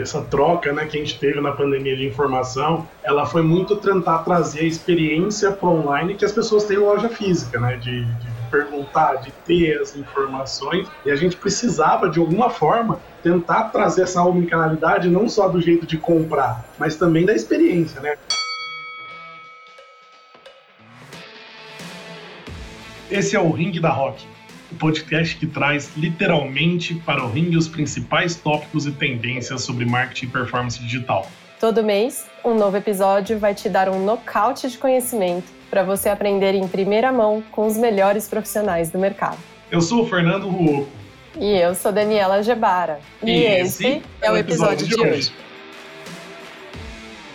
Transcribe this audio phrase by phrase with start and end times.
[0.00, 4.18] essa troca né, que a gente teve na pandemia de informação, ela foi muito tentar
[4.18, 7.76] trazer a experiência para online que as pessoas têm em loja física, né?
[7.76, 10.88] De, de perguntar, de ter as informações.
[11.04, 15.86] E a gente precisava, de alguma forma, tentar trazer essa omnicanalidade não só do jeito
[15.86, 18.16] de comprar, mas também da experiência, né?
[23.10, 24.24] Esse é o Ring da Rock,
[24.70, 30.26] o podcast que traz literalmente para o ringue os principais tópicos e tendências sobre marketing
[30.26, 31.26] e performance digital.
[31.58, 36.54] Todo mês, um novo episódio vai te dar um nocaute de conhecimento para você aprender
[36.54, 39.38] em primeira mão com os melhores profissionais do mercado.
[39.70, 40.88] Eu sou o Fernando Ruoco.
[41.38, 42.98] E eu sou Daniela Gebara.
[43.22, 45.10] E, e esse é o episódio, episódio de hoje.
[45.10, 45.32] hoje.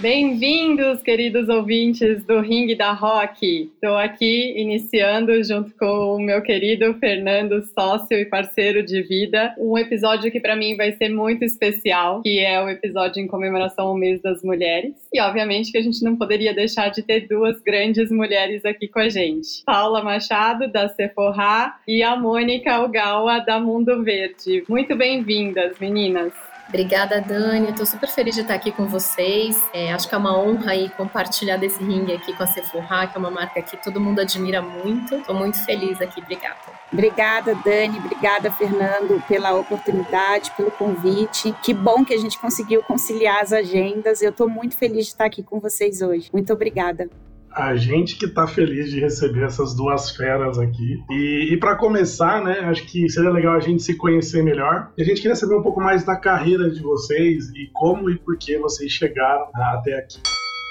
[0.05, 3.72] Bem-vindos, queridos ouvintes do Ring da Rock.
[3.73, 9.76] Estou aqui iniciando, junto com o meu querido Fernando, sócio e parceiro de vida, um
[9.76, 13.98] episódio que para mim vai ser muito especial, que é o episódio em comemoração ao
[13.98, 14.94] mês das mulheres.
[15.12, 18.99] E obviamente que a gente não poderia deixar de ter duas grandes mulheres aqui com
[18.99, 24.63] a gente: Paula Machado, da Sephora, e a Mônica Ogawa, da Mundo Verde.
[24.70, 26.45] Muito bem-vindas, meninas.
[26.68, 27.70] Obrigada, Dani.
[27.70, 29.62] Estou super feliz de estar aqui com vocês.
[29.71, 33.16] É, acho que é uma honra aí compartilhar desse ringue aqui com a Sephora, que
[33.16, 35.16] é uma marca que todo mundo admira muito.
[35.16, 36.21] Estou muito feliz aqui.
[36.21, 36.58] Obrigada.
[36.91, 37.99] Obrigada, Dani.
[37.99, 41.54] Obrigada, Fernando, pela oportunidade, pelo convite.
[41.62, 44.21] Que bom que a gente conseguiu conciliar as agendas.
[44.21, 46.30] Eu estou muito feliz de estar aqui com vocês hoje.
[46.34, 47.10] Muito obrigada
[47.56, 51.02] a gente que está feliz de receber essas duas feras aqui.
[51.10, 54.92] E, e para começar, né, acho que seria legal a gente se conhecer melhor.
[54.98, 58.18] E a gente queria saber um pouco mais da carreira de vocês e como e
[58.18, 60.20] por que vocês chegaram até aqui.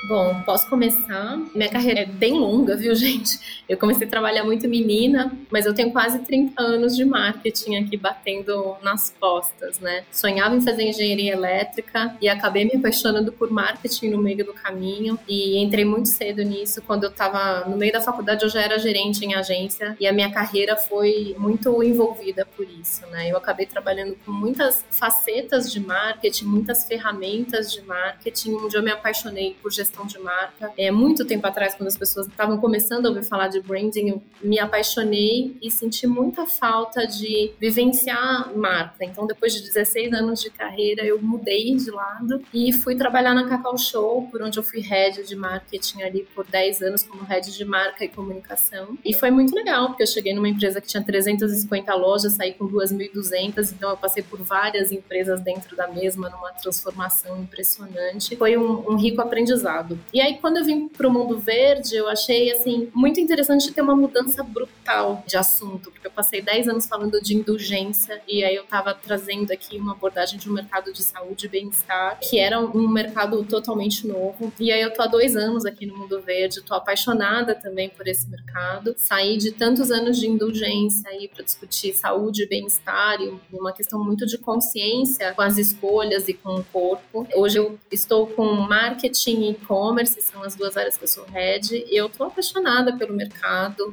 [0.07, 1.39] Bom, posso começar?
[1.55, 3.64] Minha carreira é bem longa, viu, gente?
[3.69, 7.97] Eu comecei a trabalhar muito menina, mas eu tenho quase 30 anos de marketing aqui
[7.97, 10.05] batendo nas costas, né?
[10.12, 15.19] Sonhava em fazer engenharia elétrica e acabei me apaixonando por marketing no meio do caminho
[15.27, 16.83] e entrei muito cedo nisso.
[16.83, 20.12] Quando eu estava no meio da faculdade, eu já era gerente em agência e a
[20.12, 23.31] minha carreira foi muito envolvida por isso, né?
[23.31, 28.91] Eu acabei trabalhando com muitas facetas de marketing, muitas ferramentas de marketing, onde eu me
[28.91, 30.71] apaixonei por gestão de marca.
[30.77, 34.22] É, muito tempo atrás, quando as pessoas estavam começando a ouvir falar de branding, eu
[34.42, 39.04] me apaixonei e senti muita falta de vivenciar marca.
[39.04, 43.48] Então, depois de 16 anos de carreira, eu mudei de lado e fui trabalhar na
[43.48, 47.56] Cacau Show, por onde eu fui head de marketing ali por 10 anos como head
[47.56, 48.98] de marca e comunicação.
[49.04, 52.69] E foi muito legal, porque eu cheguei numa empresa que tinha 350 lojas, saí com
[52.69, 58.37] 2.200, então eu passei por várias empresas dentro da mesma, numa transformação impressionante.
[58.37, 59.98] Foi um, um rico aprendizado.
[60.12, 63.44] E aí, quando eu vim para o mundo verde, eu achei, assim, muito interessante
[63.75, 68.44] ter uma mudança brutal de assunto, porque eu passei 10 anos falando de indulgência e
[68.44, 72.38] aí eu estava trazendo aqui uma abordagem de um mercado de saúde e bem-estar, que
[72.38, 74.53] era um mercado totalmente novo.
[74.59, 78.06] E aí eu tô há dois anos aqui no mundo verde, tô apaixonada também por
[78.06, 78.94] esse mercado.
[78.97, 84.03] Saí de tantos anos de indulgência aí para discutir saúde e bem-estar e uma questão
[84.03, 87.26] muito de consciência com as escolhas e com o corpo.
[87.34, 91.87] Hoje eu estou com marketing e e-commerce, são as duas áreas que eu sou head.
[91.91, 93.34] Eu tô apaixonada pelo mercado,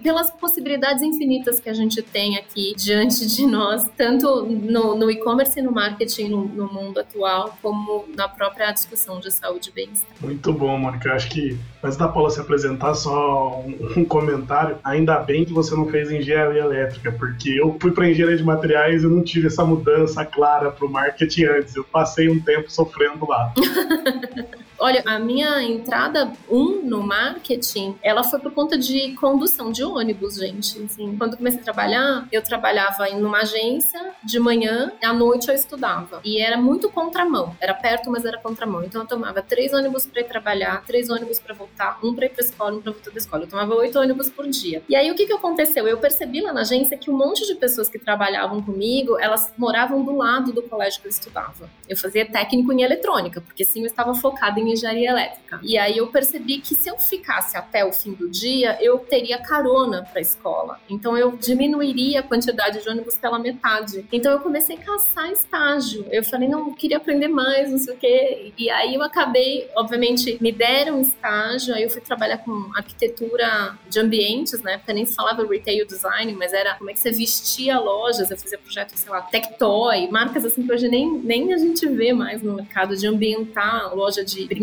[0.02, 5.60] pelas possibilidades infinitas que a gente tem aqui diante de nós, tanto no, no e-commerce
[5.60, 10.10] e no marketing no, no, mundo atual, como na própria discussão de saúde e bem-estar.
[10.22, 11.14] Muito bom, Mônica.
[11.14, 14.78] Acho que antes da Paula se apresentar, só um, um, comentário.
[14.84, 19.04] Ainda bem que você não fez engenharia elétrica, porque eu fui para engenharia de materiais
[19.04, 21.76] e não tive essa mudança clara para o marketing antes.
[21.76, 23.54] Eu passei um tempo sofrendo lá.
[24.84, 30.38] Olha, a minha entrada um no marketing, ela foi por conta de condução de ônibus,
[30.38, 30.82] gente.
[30.82, 35.54] Assim, quando comecei a trabalhar, eu trabalhava em uma agência de manhã, à noite eu
[35.54, 36.20] estudava.
[36.26, 37.56] E era muito contramão.
[37.62, 38.84] Era perto, mas era contramão.
[38.84, 42.30] Então eu tomava três ônibus para ir trabalhar, três ônibus para voltar, um para ir
[42.30, 43.44] para escola, um para voltar da escola.
[43.44, 44.82] Eu tomava oito ônibus por dia.
[44.90, 45.88] E aí o que que aconteceu?
[45.88, 50.04] Eu percebi lá na agência que um monte de pessoas que trabalhavam comigo, elas moravam
[50.04, 51.70] do lado do colégio que eu estudava.
[51.88, 55.60] Eu fazia técnico em eletrônica, porque sim, eu estava focada em engenharia elétrica.
[55.64, 59.38] E aí eu percebi que se eu ficasse até o fim do dia, eu teria
[59.38, 60.80] carona para a escola.
[60.90, 64.06] Então eu diminuiria a quantidade de ônibus pela metade.
[64.12, 66.06] Então eu comecei a caçar estágio.
[66.12, 68.54] Eu falei, não, eu queria aprender mais, não sei o quê.
[68.58, 74.00] E aí eu acabei, obviamente, me deram estágio, aí eu fui trabalhar com arquitetura de
[74.00, 74.78] ambientes, né?
[74.78, 78.32] Porque nem se falava retail design, mas era como é que você vestia lojas.
[78.32, 82.14] Eu fazia projetos, sei lá, Tectoy, marcas assim que hoje nem, nem a gente vê
[82.14, 84.61] mais no mercado de ambientar loja de brinquedos,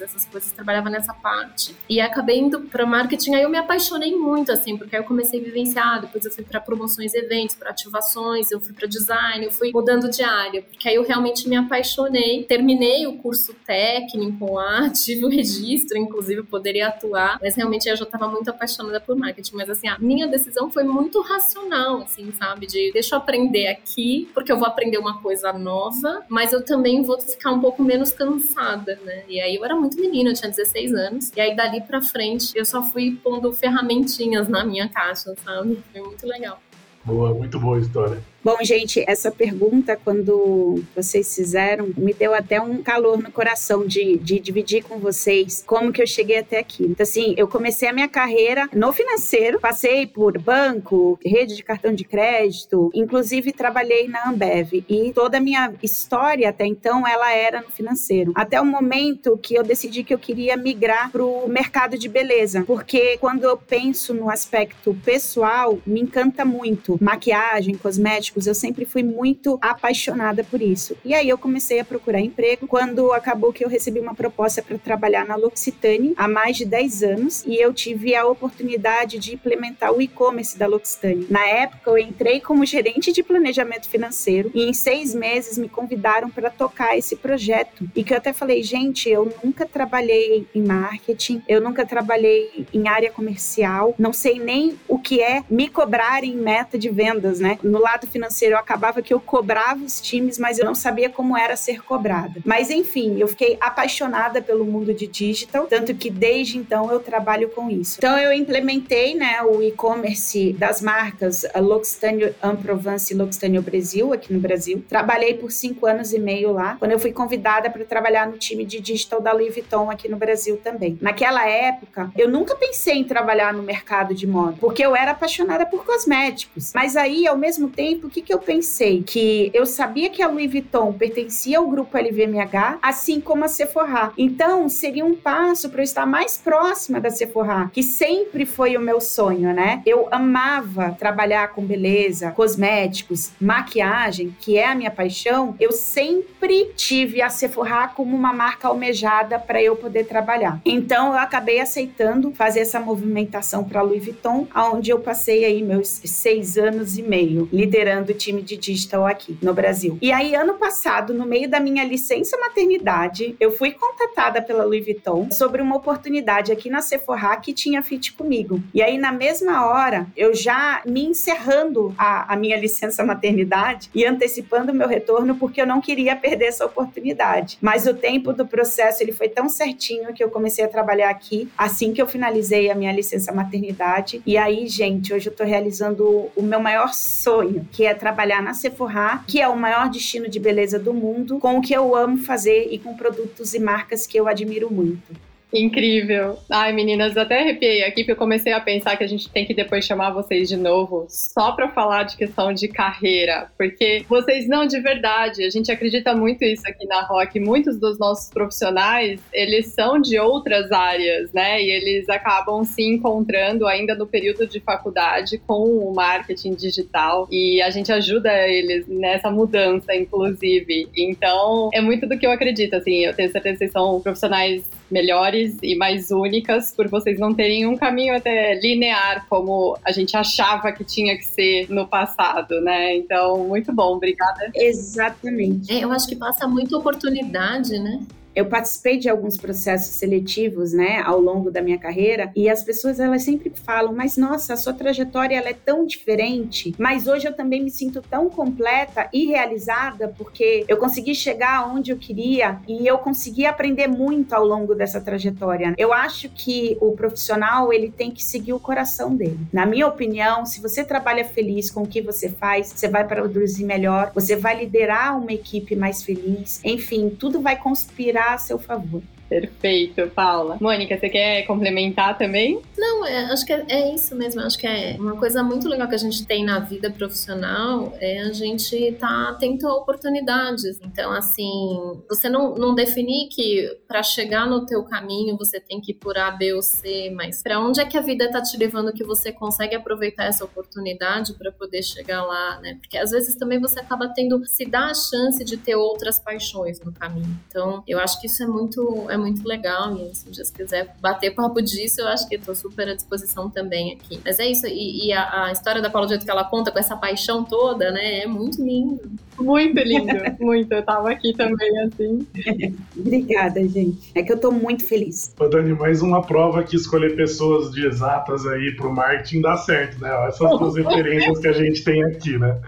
[0.00, 1.74] essas coisas, trabalhava nessa parte.
[1.88, 5.40] E acabei indo para marketing, aí eu me apaixonei muito, assim, porque aí eu comecei
[5.40, 9.50] a vivenciar, depois eu fui para promoções, eventos, para ativações, eu fui para design, eu
[9.50, 12.44] fui mudando de área, porque aí eu realmente me apaixonei.
[12.44, 17.96] Terminei o curso técnico lá, tive o registro, inclusive eu poderia atuar, mas realmente eu
[17.96, 19.56] já estava muito apaixonada por marketing.
[19.56, 22.66] Mas assim, a minha decisão foi muito racional, assim, sabe?
[22.66, 27.02] De deixa eu aprender aqui, porque eu vou aprender uma coisa nova, mas eu também
[27.02, 29.15] vou ficar um pouco menos cansada, né?
[29.28, 32.52] E aí eu era muito menina, eu tinha 16 anos, e aí dali pra frente
[32.56, 35.82] eu só fui pondo ferramentinhas na minha caixa, sabe?
[35.92, 36.60] Foi muito legal.
[37.04, 38.22] Boa, muito boa a história.
[38.46, 44.18] Bom, gente, essa pergunta, quando vocês fizeram, me deu até um calor no coração de,
[44.18, 46.84] de dividir com vocês como que eu cheguei até aqui.
[46.84, 51.92] Então, assim, eu comecei a minha carreira no financeiro, passei por banco, rede de cartão
[51.92, 54.84] de crédito, inclusive trabalhei na Ambev.
[54.88, 58.30] E toda a minha história até então, ela era no financeiro.
[58.36, 62.62] Até o momento que eu decidi que eu queria migrar para o mercado de beleza,
[62.64, 69.04] porque quando eu penso no aspecto pessoal, me encanta muito maquiagem, cosméticos, eu sempre fui
[69.04, 70.96] muito apaixonada por isso.
[71.04, 74.76] E aí eu comecei a procurar emprego quando acabou que eu recebi uma proposta para
[74.78, 79.92] trabalhar na L'Occitane há mais de 10 anos e eu tive a oportunidade de implementar
[79.92, 81.28] o e-commerce da L'Occitane.
[81.30, 86.28] Na época eu entrei como gerente de planejamento financeiro e em seis meses me convidaram
[86.28, 91.42] para tocar esse projeto e que eu até falei, gente, eu nunca trabalhei em marketing,
[91.46, 96.36] eu nunca trabalhei em área comercial, não sei nem o que é me cobrar em
[96.36, 97.58] meta de vendas, né?
[97.62, 101.36] No lado financeiro eu acabava que eu cobrava os times, mas eu não sabia como
[101.36, 102.40] era ser cobrada.
[102.44, 107.50] Mas enfim, eu fiquei apaixonada pelo mundo de digital, tanto que desde então eu trabalho
[107.50, 107.96] com isso.
[107.98, 114.32] Então eu implementei, né, o e-commerce das marcas L'Occitane en Provence e L'Occitane Brasil aqui
[114.32, 114.84] no Brasil.
[114.88, 118.64] Trabalhei por cinco anos e meio lá, quando eu fui convidada para trabalhar no time
[118.64, 120.96] de digital da Louis Vuitton aqui no Brasil também.
[121.00, 125.66] Naquela época, eu nunca pensei em trabalhar no mercado de moda, porque eu era apaixonada
[125.66, 126.72] por cosméticos.
[126.74, 129.02] Mas aí, ao mesmo tempo, que, que eu pensei?
[129.02, 134.12] Que eu sabia que a Louis Vuitton pertencia ao grupo LVMH, assim como a Sephora.
[134.16, 138.80] Então, seria um passo para eu estar mais próxima da Sephora, que sempre foi o
[138.80, 139.82] meu sonho, né?
[139.84, 145.54] Eu amava trabalhar com beleza, cosméticos, maquiagem, que é a minha paixão.
[145.58, 150.60] Eu sempre tive a Sephora como uma marca almejada para eu poder trabalhar.
[150.64, 156.00] Então, eu acabei aceitando fazer essa movimentação para Louis Vuitton, aonde eu passei aí meus
[156.04, 159.98] seis anos e meio liderando do time de digital aqui no Brasil.
[160.00, 164.84] E aí, ano passado, no meio da minha licença maternidade, eu fui contatada pela Louis
[164.84, 168.62] Vuitton sobre uma oportunidade aqui na Sephora que tinha fit comigo.
[168.74, 174.04] E aí, na mesma hora, eu já me encerrando a, a minha licença maternidade e
[174.04, 177.58] antecipando o meu retorno, porque eu não queria perder essa oportunidade.
[177.60, 181.48] Mas o tempo do processo ele foi tão certinho que eu comecei a trabalhar aqui
[181.56, 184.22] assim que eu finalizei a minha licença maternidade.
[184.26, 188.54] E aí, gente, hoje eu tô realizando o meu maior sonho, que é trabalhar na
[188.54, 192.18] Sephora, que é o maior destino de beleza do mundo, com o que eu amo
[192.18, 195.25] fazer e com produtos e marcas que eu admiro muito.
[195.52, 196.38] Incrível.
[196.50, 199.54] Ai, meninas, até arrepiei aqui, porque eu comecei a pensar que a gente tem que
[199.54, 204.66] depois chamar vocês de novo, só para falar de questão de carreira, porque vocês não
[204.66, 209.68] de verdade, a gente acredita muito isso aqui na Rock, muitos dos nossos profissionais, eles
[209.68, 211.62] são de outras áreas, né?
[211.62, 217.62] E eles acabam se encontrando ainda no período de faculdade com o marketing digital e
[217.62, 220.88] a gente ajuda eles nessa mudança, inclusive.
[220.96, 224.64] Então, é muito do que eu acredito, assim, eu tenho certeza que vocês são profissionais
[224.90, 230.16] melhores e mais únicas por vocês não terem um caminho até linear como a gente
[230.16, 232.94] achava que tinha que ser no passado, né?
[232.96, 234.50] Então, muito bom, obrigada.
[234.54, 235.72] Exatamente.
[235.72, 238.00] É, eu acho que passa muita oportunidade, né?
[238.36, 243.00] Eu participei de alguns processos seletivos, né, ao longo da minha carreira, e as pessoas
[243.00, 246.74] elas sempre falam: "Mas nossa, a sua trajetória ela é tão diferente".
[246.78, 251.90] Mas hoje eu também me sinto tão completa e realizada porque eu consegui chegar onde
[251.90, 255.74] eu queria e eu consegui aprender muito ao longo dessa trajetória.
[255.78, 259.38] Eu acho que o profissional ele tem que seguir o coração dele.
[259.50, 263.64] Na minha opinião, se você trabalha feliz com o que você faz, você vai produzir
[263.64, 266.60] melhor, você vai liderar uma equipe mais feliz.
[266.62, 269.02] Enfim, tudo vai conspirar a seu favor.
[269.28, 270.56] Perfeito, Paula.
[270.60, 272.60] Mônica, você quer complementar também?
[272.78, 274.40] Não, é, acho que é, é, isso mesmo.
[274.40, 278.20] Acho que é uma coisa muito legal que a gente tem na vida profissional é
[278.20, 280.78] a gente estar tá atento a oportunidades.
[280.82, 285.92] Então, assim, você não, não definir que para chegar no teu caminho você tem que
[285.92, 288.56] ir por A, B ou C, mas para onde é que a vida está te
[288.56, 292.78] levando que você consegue aproveitar essa oportunidade para poder chegar lá, né?
[292.80, 296.80] Porque às vezes também você acaba tendo se dá a chance de ter outras paixões
[296.80, 297.38] no caminho.
[297.48, 301.34] Então, eu acho que isso é muito é muito legal e se dia quiser bater
[301.34, 304.20] papo disso, eu acho que estou super à disposição também aqui.
[304.24, 306.70] Mas é isso, e, e a, a, história da Paula, do jeito que ela conta,
[306.70, 309.00] com essa paixão toda, né, é muito lindo.
[309.38, 310.72] Muito lindo, muito.
[310.72, 312.26] Eu tava aqui também, assim.
[312.96, 314.10] Obrigada, gente.
[314.14, 315.34] É que eu tô muito feliz.
[315.38, 320.00] Ô, Dani, mais uma prova que escolher pessoas de exatas aí pro marketing dá certo,
[320.00, 320.10] né?
[320.28, 322.58] Essas duas referências que a gente tem aqui, né?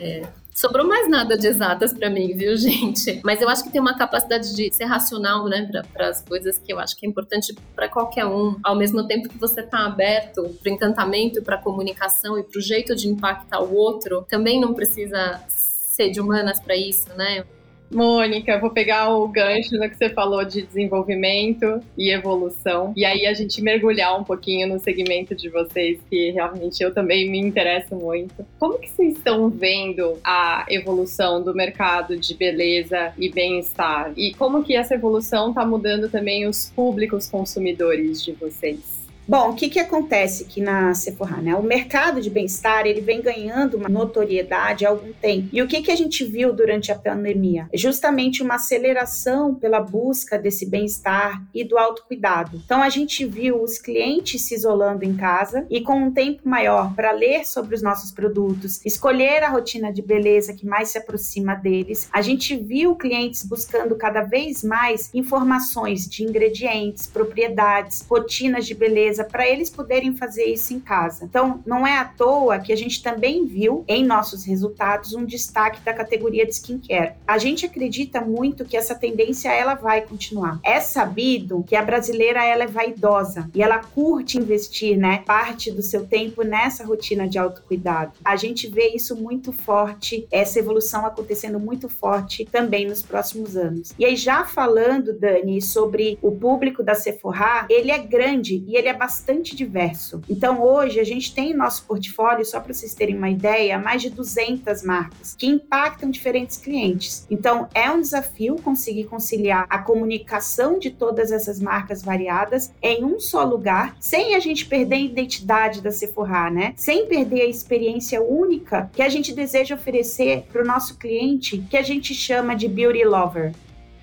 [0.00, 0.22] É.
[0.54, 3.20] Sobrou mais nada de exatas para mim, viu, gente?
[3.24, 6.72] Mas eu acho que tem uma capacidade de ser racional, né, para as coisas que
[6.72, 8.56] eu acho que é importante para qualquer um.
[8.62, 12.94] Ao mesmo tempo que você tá aberto para encantamento, para comunicação e para o jeito
[12.94, 17.44] de impactar o outro, também não precisa ser de humanas para isso, né?
[17.92, 22.92] Mônica, vou pegar o gancho no que você falou de desenvolvimento e evolução.
[22.96, 27.30] E aí a gente mergulhar um pouquinho no segmento de vocês, que realmente eu também
[27.30, 28.46] me interesso muito.
[28.58, 34.12] Como que vocês estão vendo a evolução do mercado de beleza e bem-estar?
[34.16, 39.01] E como que essa evolução está mudando também os públicos consumidores de vocês?
[39.26, 41.54] Bom, o que, que acontece aqui na Sephora, né?
[41.54, 45.48] O mercado de bem-estar, ele vem ganhando uma notoriedade há algum tempo.
[45.52, 47.68] E o que, que a gente viu durante a pandemia?
[47.72, 52.60] Justamente uma aceleração pela busca desse bem-estar e do autocuidado.
[52.64, 56.92] Então, a gente viu os clientes se isolando em casa e com um tempo maior
[56.94, 61.54] para ler sobre os nossos produtos, escolher a rotina de beleza que mais se aproxima
[61.54, 62.08] deles.
[62.12, 69.11] A gente viu clientes buscando cada vez mais informações de ingredientes, propriedades, rotinas de beleza
[69.24, 71.24] para eles poderem fazer isso em casa.
[71.24, 75.80] Então, não é à toa que a gente também viu em nossos resultados um destaque
[75.84, 77.14] da categoria de skincare.
[77.26, 80.60] A gente acredita muito que essa tendência ela vai continuar.
[80.64, 85.82] É sabido que a brasileira ela é vaidosa e ela curte investir, né, parte do
[85.82, 88.12] seu tempo nessa rotina de autocuidado.
[88.24, 93.92] A gente vê isso muito forte, essa evolução acontecendo muito forte também nos próximos anos.
[93.98, 98.88] E aí já falando, Dani, sobre o público da Sephora, ele é grande e ele
[98.88, 100.22] é bastante diverso.
[100.30, 104.00] Então, hoje, a gente tem em nosso portfólio, só para vocês terem uma ideia, mais
[104.00, 107.26] de 200 marcas que impactam diferentes clientes.
[107.28, 113.18] Então, é um desafio conseguir conciliar a comunicação de todas essas marcas variadas em um
[113.18, 116.72] só lugar, sem a gente perder a identidade da Sephora, né?
[116.76, 121.76] Sem perder a experiência única que a gente deseja oferecer para o nosso cliente, que
[121.76, 123.52] a gente chama de beauty lover.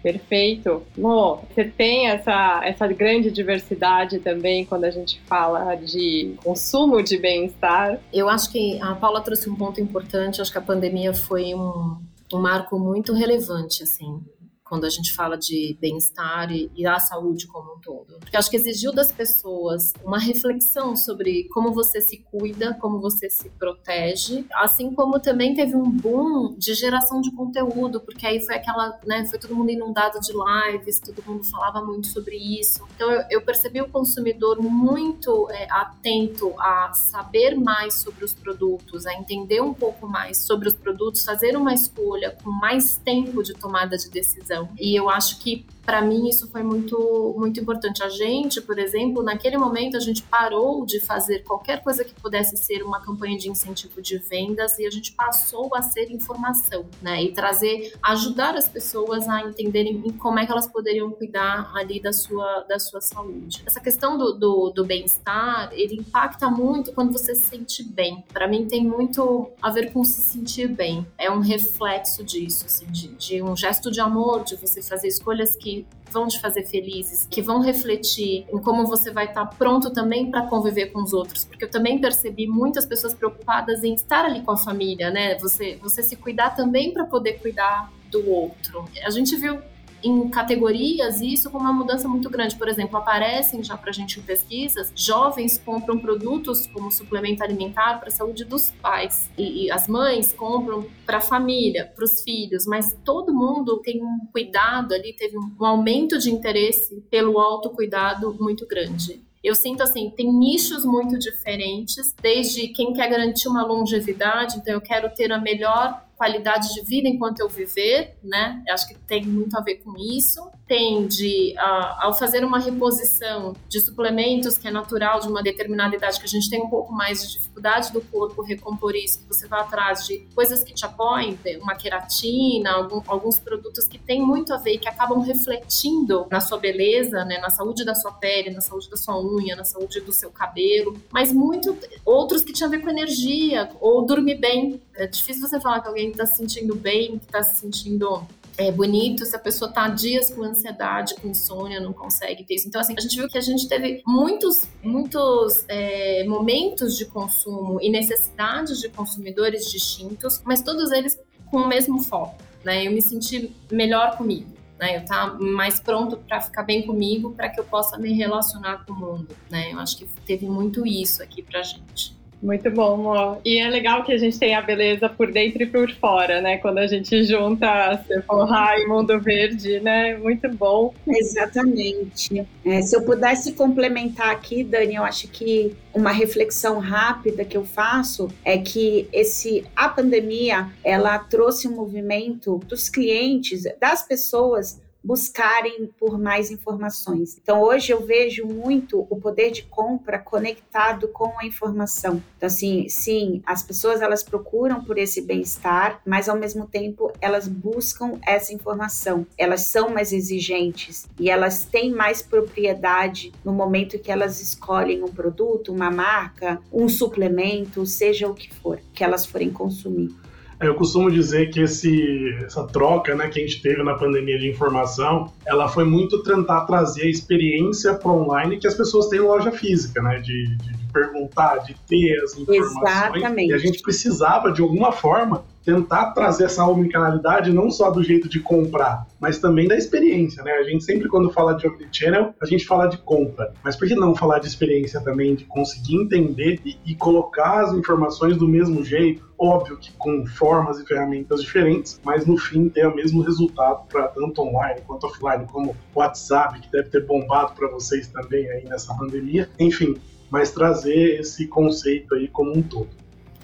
[0.02, 0.84] Perfeito.
[0.98, 7.18] Mo, você tem essa, essa grande diversidade também quando a gente fala de consumo de
[7.18, 8.00] bem-estar.
[8.14, 10.42] Eu acho que a Paula trouxe um ponto importante.
[10.42, 11.98] Acho que a pandemia foi um,
[12.34, 14.22] um marco muito relevante, assim,
[14.70, 18.20] quando a gente fala de bem-estar e, e da saúde como um todo.
[18.20, 23.30] Porque acho que exigiu das pessoas uma reflexão sobre como você se cuida, como você
[23.30, 28.56] se protege, assim como também teve um boom de geração de conteúdo, porque aí foi
[28.56, 32.86] aquela, né, foi todo mundo inundado de lives, todo mundo falava muito sobre isso.
[32.96, 39.08] Então eu, eu percebi o consumidor muito é, atento a saber mais sobre os produtos,
[39.08, 43.54] a entender um pouco mais sobre os produtos, fazer uma escolha com mais tempo de
[43.54, 48.04] tomada de decisão e eu acho que para mim isso foi muito muito importante.
[48.04, 52.56] A gente, por exemplo, naquele momento a gente parou de fazer qualquer coisa que pudesse
[52.58, 57.24] ser uma campanha de incentivo de vendas e a gente passou a ser informação, né?
[57.24, 62.14] E trazer, ajudar as pessoas a entenderem como é que elas poderiam cuidar ali da
[62.14, 63.64] sua da sua saúde.
[63.66, 68.24] Essa questão do, do, do bem-estar, ele impacta muito quando você se sente bem.
[68.32, 71.08] Para mim tem muito a ver com se sentir bem.
[71.18, 75.56] É um reflexo disso, assim, de, de um gesto de amor, de você fazer escolhas
[75.56, 75.79] que
[76.12, 80.48] vão te fazer felizes, que vão refletir em como você vai estar pronto também para
[80.48, 84.52] conviver com os outros, porque eu também percebi muitas pessoas preocupadas em estar ali com
[84.52, 85.38] a família, né?
[85.40, 88.86] Você você se cuidar também para poder cuidar do outro.
[89.04, 89.62] A gente viu
[90.04, 92.56] em categorias isso com uma mudança muito grande.
[92.56, 98.00] Por exemplo, aparecem já para a gente em pesquisas, jovens compram produtos como suplemento alimentar
[98.00, 102.22] para a saúde dos pais e, e as mães compram para a família, para os
[102.22, 108.36] filhos, mas todo mundo tem um cuidado ali, teve um aumento de interesse pelo autocuidado
[108.40, 109.22] muito grande.
[109.42, 114.82] Eu sinto assim, tem nichos muito diferentes, desde quem quer garantir uma longevidade, então eu
[114.82, 118.62] quero ter a melhor qualidade de vida enquanto eu viver, né?
[118.68, 120.52] Eu acho que tem muito a ver com isso.
[120.68, 125.96] Tem de, uh, ao fazer uma reposição de suplementos que é natural de uma determinada
[125.96, 129.28] idade, que a gente tem um pouco mais de dificuldade do corpo recompor isso, que
[129.28, 134.22] você vai atrás de coisas que te apoiem, uma queratina, algum, alguns produtos que têm
[134.22, 137.38] muito a ver e que acabam refletindo na sua beleza, né?
[137.40, 141.02] Na saúde da sua pele, na saúde da sua unha, na saúde do seu cabelo,
[141.14, 144.82] mas muito outros que tinham a ver com energia ou dormir bem.
[145.00, 148.28] É difícil você falar que alguém está se sentindo bem, que está se sentindo
[148.60, 152.68] é bonito se a pessoa tá dias com ansiedade, com insônia, não consegue ter isso.
[152.68, 157.80] Então, assim, a gente viu que a gente teve muitos, muitos é, momentos de consumo
[157.82, 161.18] e necessidades de consumidores distintos, mas todos eles
[161.50, 162.86] com o mesmo foco, né?
[162.86, 164.60] Eu me senti melhor comigo.
[164.78, 168.14] Né, eu estar tá mais pronto para ficar bem comigo, para que eu possa me
[168.14, 169.74] relacionar com o mundo, né?
[169.74, 172.18] Eu acho que teve muito isso aqui pra gente.
[172.42, 173.42] Muito bom, Mo.
[173.44, 176.58] E é legal que a gente tem a beleza por dentro e por fora, né?
[176.58, 180.18] Quando a gente junta Sephora e Mundo Verde, né?
[180.18, 180.94] Muito bom.
[181.06, 182.48] Exatamente.
[182.66, 187.66] É, se eu pudesse complementar aqui, Dani, eu acho que uma reflexão rápida que eu
[187.66, 195.90] faço é que esse a pandemia ela trouxe um movimento dos clientes, das pessoas buscarem
[195.98, 197.36] por mais informações.
[197.42, 202.22] Então, hoje eu vejo muito o poder de compra conectado com a informação.
[202.38, 207.48] Então, assim, sim, as pessoas elas procuram por esse bem-estar, mas ao mesmo tempo elas
[207.48, 209.26] buscam essa informação.
[209.36, 215.08] Elas são mais exigentes e elas têm mais propriedade no momento que elas escolhem um
[215.08, 220.14] produto, uma marca, um suplemento, seja o que for, que elas forem consumir.
[220.62, 224.50] Eu costumo dizer que esse, essa troca né, que a gente teve na pandemia de
[224.50, 229.24] informação, ela foi muito tentar trazer a experiência para online que as pessoas têm em
[229.24, 230.20] loja física, né?
[230.20, 233.16] De, de, perguntar, de ter as informações.
[233.16, 233.52] Exatamente.
[233.52, 238.28] E a gente precisava, de alguma forma, tentar trazer essa omnicanalidade não só do jeito
[238.28, 240.52] de comprar, mas também da experiência, né?
[240.54, 243.94] A gente sempre quando fala de Omnichannel, a gente fala de compra, mas por que
[243.94, 248.84] não falar de experiência também, de conseguir entender e, e colocar as informações do mesmo
[248.84, 253.88] jeito, óbvio que com formas e ferramentas diferentes, mas no fim ter o mesmo resultado
[253.88, 258.50] para tanto online quanto offline, como o WhatsApp, que deve ter bombado para vocês também
[258.50, 259.96] aí nessa pandemia, enfim,
[260.30, 262.90] mas trazer esse conceito aí como um todo.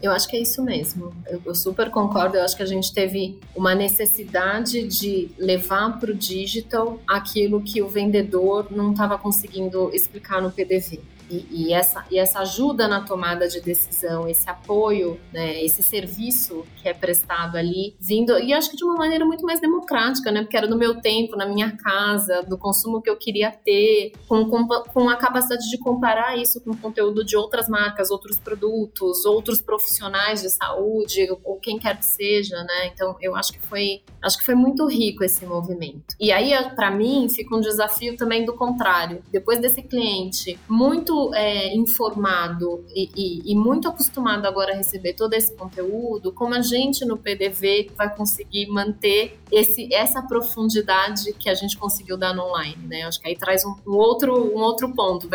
[0.01, 1.13] Eu acho que é isso mesmo.
[1.27, 2.38] Eu, eu, super concordo.
[2.38, 7.82] Eu acho que a gente teve uma necessidade de levar para o digital aquilo que
[7.82, 11.00] o vendedor não estava conseguindo explicar no PDV.
[11.29, 16.65] E, e, essa, e essa ajuda na tomada de decisão, esse apoio, né, esse serviço
[16.82, 20.41] que é prestado ali, vindo, e acho que de uma maneira muito mais democrática, né,
[20.41, 24.46] porque era no meu tempo, na minha casa, do consumo que eu queria ter, com,
[24.50, 29.62] com, com a capacidade de comparar isso com conteúdo de outras marcas, outros produtos, outros
[29.62, 34.38] profissionais de saúde, ou quem quer que seja, né, então eu acho que foi, acho
[34.38, 36.15] que foi muito rico esse movimento.
[36.19, 41.34] E aí, para mim, fica um desafio também do contrário, depois desse cliente muito muito
[41.34, 46.62] é, informado e, e, e, muito acostumado agora a receber todo esse conteúdo, como a
[46.62, 52.43] gente no PDV vai conseguir manter esse, essa profundidade que a gente conseguiu dar no
[52.43, 53.04] online, né?
[53.04, 55.30] Acho que aí traz um, um outro, um outro ponto.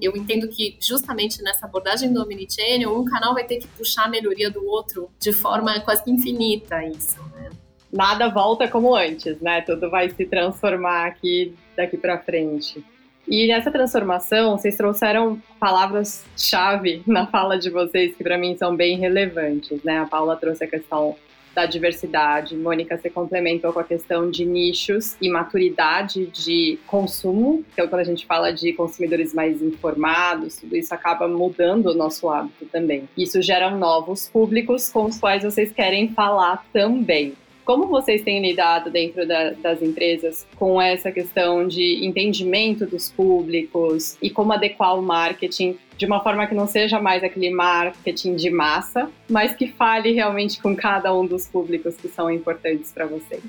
[0.00, 4.08] eu entendo que justamente nessa abordagem do Omnichannel, um canal vai ter que puxar a
[4.08, 7.50] melhoria do outro de forma quase que infinita isso, né?
[7.92, 9.60] Nada volta como antes, né?
[9.60, 12.84] Tudo vai se transformar aqui daqui para frente.
[13.26, 18.98] E nessa transformação, vocês trouxeram palavras-chave na fala de vocês que para mim são bem
[18.98, 19.98] relevantes, né?
[19.98, 21.16] A Paula trouxe a questão
[21.54, 27.64] da diversidade, Mônica se complementou com a questão de nichos e maturidade de consumo.
[27.72, 32.28] Então, quando a gente fala de consumidores mais informados, tudo isso acaba mudando o nosso
[32.28, 33.08] hábito também.
[33.16, 37.34] Isso gera novos públicos com os quais vocês querem falar também.
[37.64, 44.18] Como vocês têm lidado dentro da, das empresas com essa questão de entendimento dos públicos
[44.20, 48.50] e como adequar o marketing de uma forma que não seja mais aquele marketing de
[48.50, 53.42] massa, mas que fale realmente com cada um dos públicos que são importantes para vocês?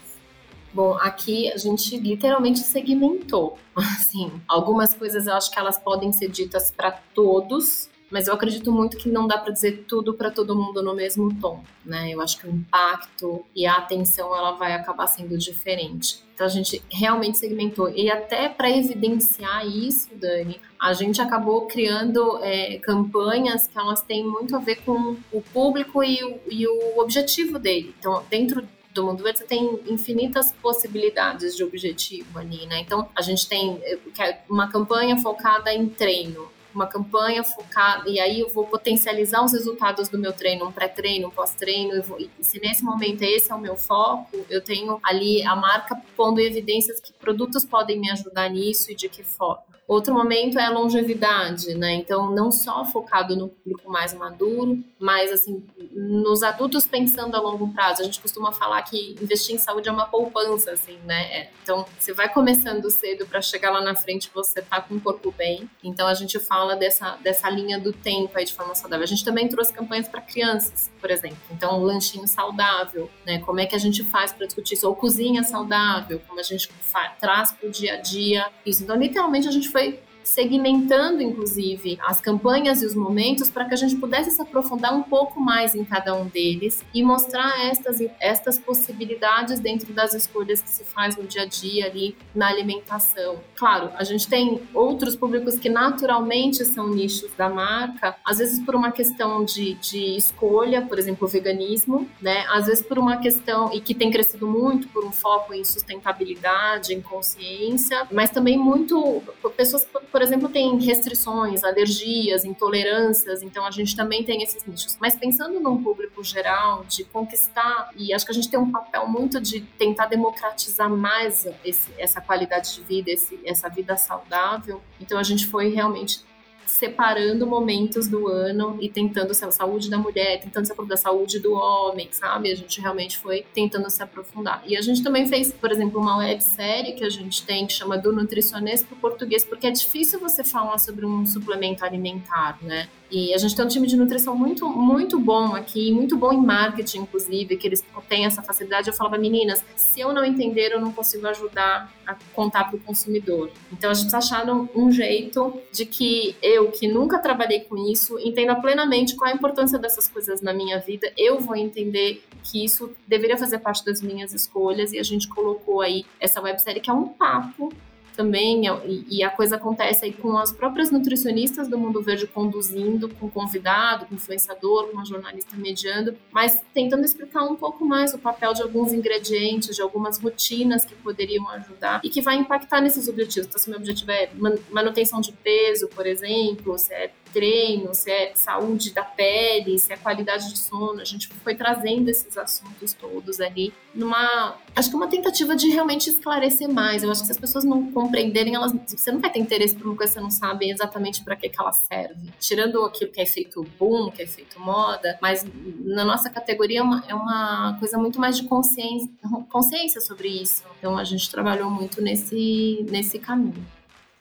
[0.73, 3.57] Bom, aqui a gente literalmente segmentou.
[3.75, 8.71] Assim, algumas coisas eu acho que elas podem ser ditas para todos, mas eu acredito
[8.71, 12.11] muito que não dá para dizer tudo para todo mundo no mesmo tom, né?
[12.11, 16.23] Eu acho que o impacto e a atenção ela vai acabar sendo diferente.
[16.33, 22.39] Então a gente realmente segmentou e até para evidenciar isso, Dani, a gente acabou criando
[22.43, 26.99] é, campanhas que elas têm muito a ver com o público e o, e o
[26.99, 27.95] objetivo dele.
[27.97, 32.79] Então dentro do mundo você tem infinitas possibilidades de objetivo ali, né?
[32.79, 38.39] Então, a gente tem é, uma campanha focada em treino, uma campanha focada, e aí
[38.41, 42.83] eu vou potencializar os resultados do meu treino, um pré-treino, um pós-treino, e se nesse
[42.83, 47.13] momento esse é o meu foco, eu tenho ali a marca pondo em evidências que
[47.13, 49.74] produtos podem me ajudar nisso e de que forma.
[49.87, 51.93] Outro momento é a longevidade, né?
[51.93, 57.71] Então, não só focado no público mais maduro, mas assim, nos adultos pensando a longo
[57.71, 58.01] prazo.
[58.01, 61.23] A gente costuma falar que investir em saúde é uma poupança, assim, né?
[61.31, 61.49] É.
[61.61, 65.31] Então, você vai começando cedo para chegar lá na frente você tá com o corpo
[65.31, 65.69] bem.
[65.83, 69.03] Então, a gente fala dessa, dessa linha do tempo aí de forma saudável.
[69.03, 71.37] A gente também trouxe campanhas para crianças, por exemplo.
[71.51, 73.39] Então, um lanchinho saudável, né?
[73.39, 74.87] Como é que a gente faz para discutir isso?
[74.87, 78.83] Ou cozinha saudável, como a gente faz, traz o dia a dia isso.
[78.83, 83.77] Então, literalmente, a gente foi segmentando, inclusive, as campanhas e os momentos para que a
[83.77, 88.59] gente pudesse se aprofundar um pouco mais em cada um deles e mostrar estas, estas
[88.59, 93.39] possibilidades dentro das escolhas que se faz no dia a dia ali na alimentação.
[93.55, 98.75] Claro, a gente tem outros públicos que naturalmente são nichos da marca, às vezes por
[98.75, 102.45] uma questão de, de escolha, por exemplo, o veganismo, né?
[102.49, 106.93] Às vezes por uma questão, e que tem crescido muito por um foco em sustentabilidade,
[106.93, 109.21] em consciência, mas também muito
[109.55, 109.85] pessoas
[110.15, 114.97] por exemplo, tem restrições, alergias, intolerâncias, então a gente também tem esses nichos.
[114.97, 119.09] Mas pensando num público geral, de conquistar, e acho que a gente tem um papel
[119.09, 125.19] muito de tentar democratizar mais esse, essa qualidade de vida, esse, essa vida saudável, então
[125.19, 126.23] a gente foi realmente
[126.65, 131.39] separando momentos do ano e tentando ser a saúde da mulher, tentando ser da saúde
[131.39, 132.51] do homem, sabe?
[132.51, 134.61] A gente realmente foi tentando se aprofundar.
[134.65, 137.97] E a gente também fez, por exemplo, uma websérie que a gente tem que chama
[137.97, 142.87] do nutricionista para o português, porque é difícil você falar sobre um suplemento alimentar, né?
[143.15, 146.45] E a gente tem um time de nutrição muito, muito bom aqui, muito bom em
[146.45, 148.89] marketing, inclusive, que eles têm essa facilidade.
[148.89, 152.79] Eu falava, meninas, se eu não entender, eu não consigo ajudar a contar para o
[152.81, 153.49] consumidor.
[153.71, 158.19] Então a gente está achando um jeito de que eu, que nunca trabalhei com isso,
[158.19, 161.09] entenda plenamente qual a importância dessas coisas na minha vida.
[161.17, 165.79] Eu vou entender que isso deveria fazer parte das minhas escolhas e a gente colocou
[165.79, 167.71] aí essa websérie que é um papo
[168.15, 173.09] também, é e, a coisa acontece aí com as próprias nutricionistas do Mundo Verde conduzindo,
[173.09, 178.17] com convidado, com influenciador, com uma jornalista mediando, mas tentando explicar um pouco mais o
[178.17, 183.07] papel de alguns ingredientes, de algumas rotinas que poderiam ajudar e que vai impactar nesses
[183.07, 183.47] objetivos.
[183.47, 184.29] Então, se meu objetivo é
[184.71, 189.97] manutenção de peso, por exemplo, se é treino, se é saúde da pele, se é
[189.97, 191.01] qualidade de sono.
[191.01, 196.09] A gente foi trazendo esses assuntos todos ali numa, acho que uma tentativa de realmente
[196.09, 197.03] esclarecer mais.
[197.03, 199.85] Eu acho que se as pessoas não compreenderem, elas, você não vai ter interesse por
[199.85, 202.31] uma coisa que você não sabe exatamente para que, que ela serve.
[202.39, 205.45] Tirando aquilo que é feito boom, que é feito moda, mas
[205.83, 209.09] na nossa categoria é uma, é uma coisa muito mais de consciência,
[209.49, 210.63] consciência sobre isso.
[210.79, 213.65] Então a gente trabalhou muito nesse, nesse caminho.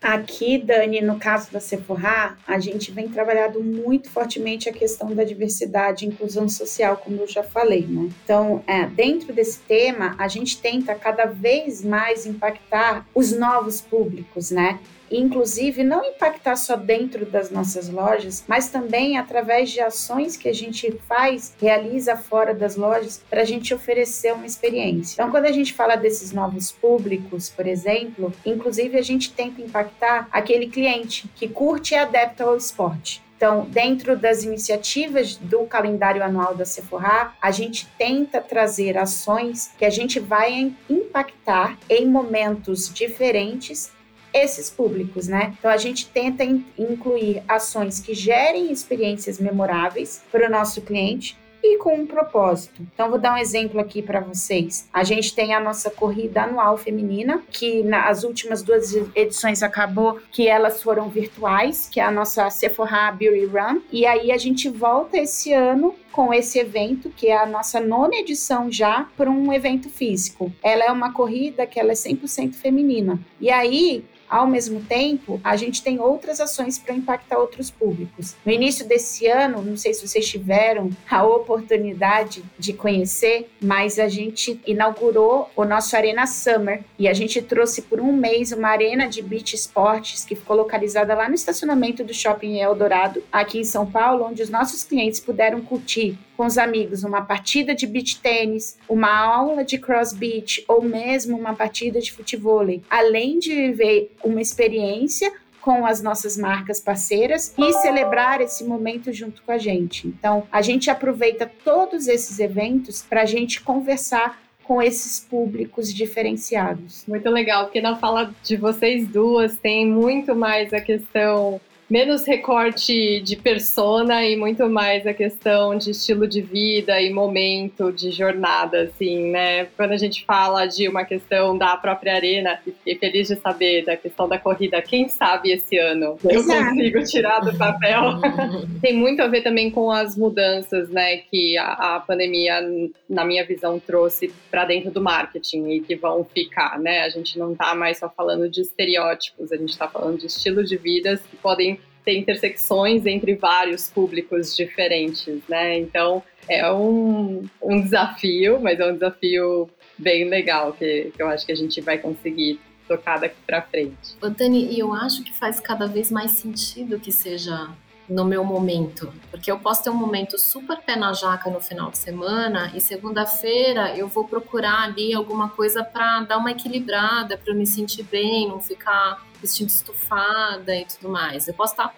[0.04, 5.24] Aqui, Dani, no caso da Sephora, a gente vem trabalhando muito fortemente a questão da
[5.24, 8.10] diversidade e inclusão social, como eu já falei, né?
[8.22, 14.50] Então, é, dentro desse tema, a gente tenta cada vez mais impactar os novos públicos,
[14.50, 14.78] né?
[15.18, 20.52] Inclusive não impactar só dentro das nossas lojas, mas também através de ações que a
[20.52, 25.14] gente faz, realiza fora das lojas, para a gente oferecer uma experiência.
[25.14, 30.28] Então, quando a gente fala desses novos públicos, por exemplo, inclusive a gente tenta impactar
[30.30, 33.22] aquele cliente que curte e adepta ao esporte.
[33.36, 39.84] Então, dentro das iniciativas do calendário anual da Sephora, a gente tenta trazer ações que
[39.84, 43.92] a gente vai impactar em momentos diferentes
[44.34, 45.54] esses públicos, né?
[45.58, 51.36] Então a gente tenta in incluir ações que gerem experiências memoráveis para o nosso cliente
[51.64, 52.82] e com um propósito.
[52.92, 54.86] Então, vou dar um exemplo aqui para vocês.
[54.92, 60.46] A gente tem a nossa corrida anual feminina, que nas últimas duas edições acabou que
[60.46, 63.80] elas foram virtuais, que é a nossa Sephora Beauty Run.
[63.90, 68.14] E aí a gente volta esse ano com esse evento, que é a nossa nona
[68.14, 70.52] edição já, para um evento físico.
[70.62, 73.18] Ela é uma corrida que ela é 100% feminina.
[73.40, 78.34] E aí, ao mesmo tempo, a gente tem outras ações para impactar outros públicos.
[78.44, 84.08] No início desse ano, não sei se vocês tiveram a oportunidade de conhecer, mas a
[84.08, 89.06] gente inaugurou o nosso Arena Summer e a gente trouxe por um mês uma arena
[89.06, 93.88] de beach esportes que ficou localizada lá no estacionamento do Shopping Eldorado, aqui em São
[93.88, 98.78] Paulo, onde os nossos clientes puderam curtir com os amigos uma partida de beach tênis,
[98.88, 102.54] uma aula de cross beach ou mesmo uma partida de futebol,
[102.88, 109.42] além de viver uma experiência com as nossas marcas parceiras e celebrar esse momento junto
[109.42, 110.06] com a gente.
[110.06, 117.04] Então, a gente aproveita todos esses eventos para a gente conversar com esses públicos diferenciados.
[117.06, 123.20] Muito legal, porque na fala de vocês duas tem muito mais a questão menos recorte
[123.20, 128.82] de persona e muito mais a questão de estilo de vida e momento de jornada,
[128.82, 129.66] assim, né?
[129.76, 133.96] Quando a gente fala de uma questão da própria arena, fiquei feliz de saber da
[133.96, 136.70] questão da corrida, quem sabe esse ano eu Exato.
[136.70, 138.02] consigo tirar do papel.
[138.80, 142.60] Tem muito a ver também com as mudanças, né, que a, a pandemia,
[143.08, 147.02] na minha visão, trouxe para dentro do marketing e que vão ficar, né?
[147.02, 150.64] A gente não está mais só falando de estereótipos, a gente está falando de estilo
[150.64, 155.78] de vidas que podem ter intersecções entre vários públicos diferentes, né?
[155.78, 161.46] Então é um, um desafio, mas é um desafio bem legal que, que eu acho
[161.46, 164.16] que a gente vai conseguir tocar daqui para frente.
[164.20, 167.70] Ô, e eu acho que faz cada vez mais sentido que seja
[168.08, 169.12] no meu momento.
[169.30, 172.80] Porque eu posso ter um momento super pé na jaca no final de semana e
[172.80, 178.02] segunda-feira eu vou procurar ali alguma coisa para dar uma equilibrada, para eu me sentir
[178.04, 181.48] bem, não ficar vestindo estufada e tudo mais.
[181.48, 181.94] Eu posso estar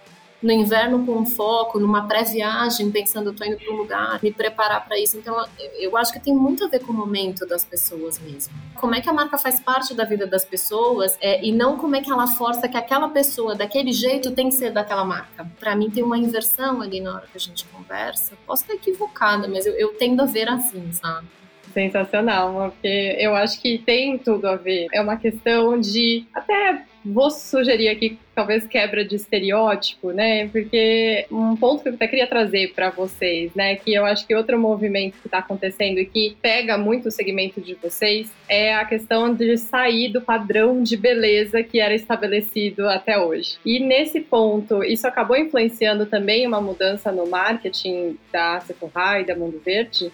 [0.47, 4.87] no inverno com um foco, numa pré-viagem, pensando, tô indo para um lugar, me preparar
[4.87, 5.19] para isso.
[5.19, 5.45] Então,
[5.77, 8.55] eu acho que tem muito a ver com o momento das pessoas mesmo.
[8.77, 11.97] Como é que a marca faz parte da vida das pessoas é, e não como
[11.97, 15.45] é que ela força que aquela pessoa, daquele jeito, tem que ser daquela marca.
[15.59, 18.35] Para mim, tem uma inversão ali na hora que a gente conversa.
[18.47, 21.27] Posso estar equivocada, mas eu, eu tendo a ver assim, sabe?
[21.75, 24.87] Sensacional, porque eu acho que tem tudo a ver.
[24.95, 30.49] É uma questão de até vou sugerir aqui talvez quebra de estereótipo, né?
[30.49, 34.35] Porque um ponto que eu até queria trazer para vocês, né, que eu acho que
[34.35, 38.85] outro movimento que está acontecendo e que pega muito o segmento de vocês é a
[38.85, 43.57] questão de sair do padrão de beleza que era estabelecido até hoje.
[43.65, 49.35] E nesse ponto, isso acabou influenciando também uma mudança no marketing da Sephora e da
[49.35, 50.13] Mundo Verde,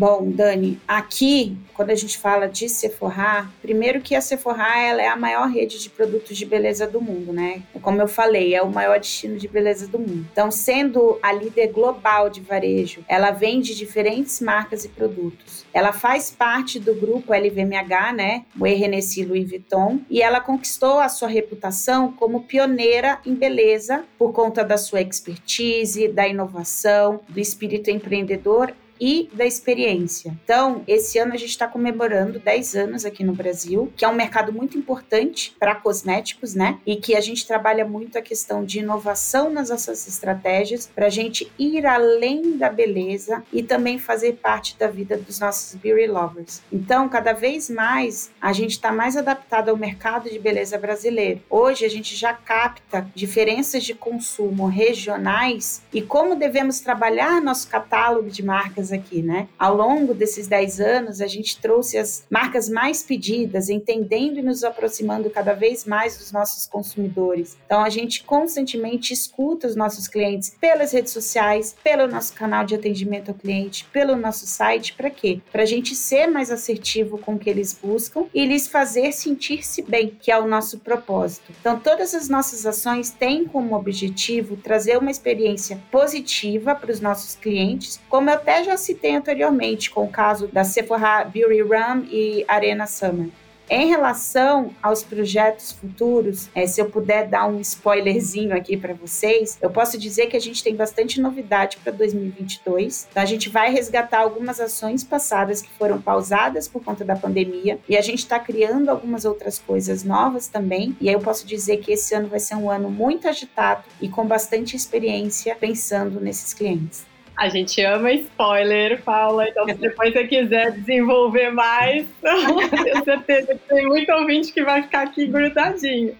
[0.00, 5.08] Bom, Dani, aqui, quando a gente fala de Sephora, primeiro que a Sephora ela é
[5.08, 7.62] a maior rede de produtos de beleza do mundo, né?
[7.82, 10.26] Como eu falei, é o maior destino de beleza do mundo.
[10.32, 15.66] Então, sendo a líder global de varejo, ela vende diferentes marcas e produtos.
[15.70, 18.46] Ela faz parte do grupo LVMH, né?
[18.58, 24.32] O Hennessy Louis Vuitton, e ela conquistou a sua reputação como pioneira em beleza por
[24.32, 30.36] conta da sua expertise, da inovação, do espírito empreendedor e da experiência.
[30.44, 34.14] Então, esse ano a gente está comemorando 10 anos aqui no Brasil, que é um
[34.14, 36.78] mercado muito importante para cosméticos, né?
[36.84, 41.10] E que a gente trabalha muito a questão de inovação nas nossas estratégias para a
[41.10, 46.60] gente ir além da beleza e também fazer parte da vida dos nossos beauty lovers.
[46.70, 51.40] Então, cada vez mais a gente está mais adaptado ao mercado de beleza brasileiro.
[51.48, 58.28] Hoje a gente já capta diferenças de consumo regionais e como devemos trabalhar nosso catálogo
[58.28, 59.48] de marcas aqui, né?
[59.58, 64.64] Ao longo desses 10 anos, a gente trouxe as marcas mais pedidas, entendendo e nos
[64.64, 67.56] aproximando cada vez mais dos nossos consumidores.
[67.66, 72.74] Então, a gente constantemente escuta os nossos clientes pelas redes sociais, pelo nosso canal de
[72.74, 75.40] atendimento ao cliente, pelo nosso site, para quê?
[75.50, 79.82] Para a gente ser mais assertivo com o que eles buscam e lhes fazer sentir-se
[79.82, 81.52] bem, que é o nosso propósito.
[81.60, 87.34] Então, todas as nossas ações têm como objetivo trazer uma experiência positiva para os nossos
[87.34, 92.44] clientes, como eu até já citei anteriormente com o caso da Sephora Beauty Run e
[92.48, 93.28] Arena Summer.
[93.72, 99.56] Em relação aos projetos futuros, é, se eu puder dar um spoilerzinho aqui para vocês,
[99.62, 103.06] eu posso dizer que a gente tem bastante novidade para 2022.
[103.08, 107.78] Então, a gente vai resgatar algumas ações passadas que foram pausadas por conta da pandemia
[107.88, 110.96] e a gente está criando algumas outras coisas novas também.
[111.00, 114.08] E aí eu posso dizer que esse ano vai ser um ano muito agitado e
[114.08, 117.09] com bastante experiência pensando nesses clientes.
[117.40, 119.48] A gente ama spoiler, Paula.
[119.48, 124.82] Então, se depois você quiser desenvolver mais, tenho certeza que tem muito ouvinte que vai
[124.82, 126.14] ficar aqui grudadinho.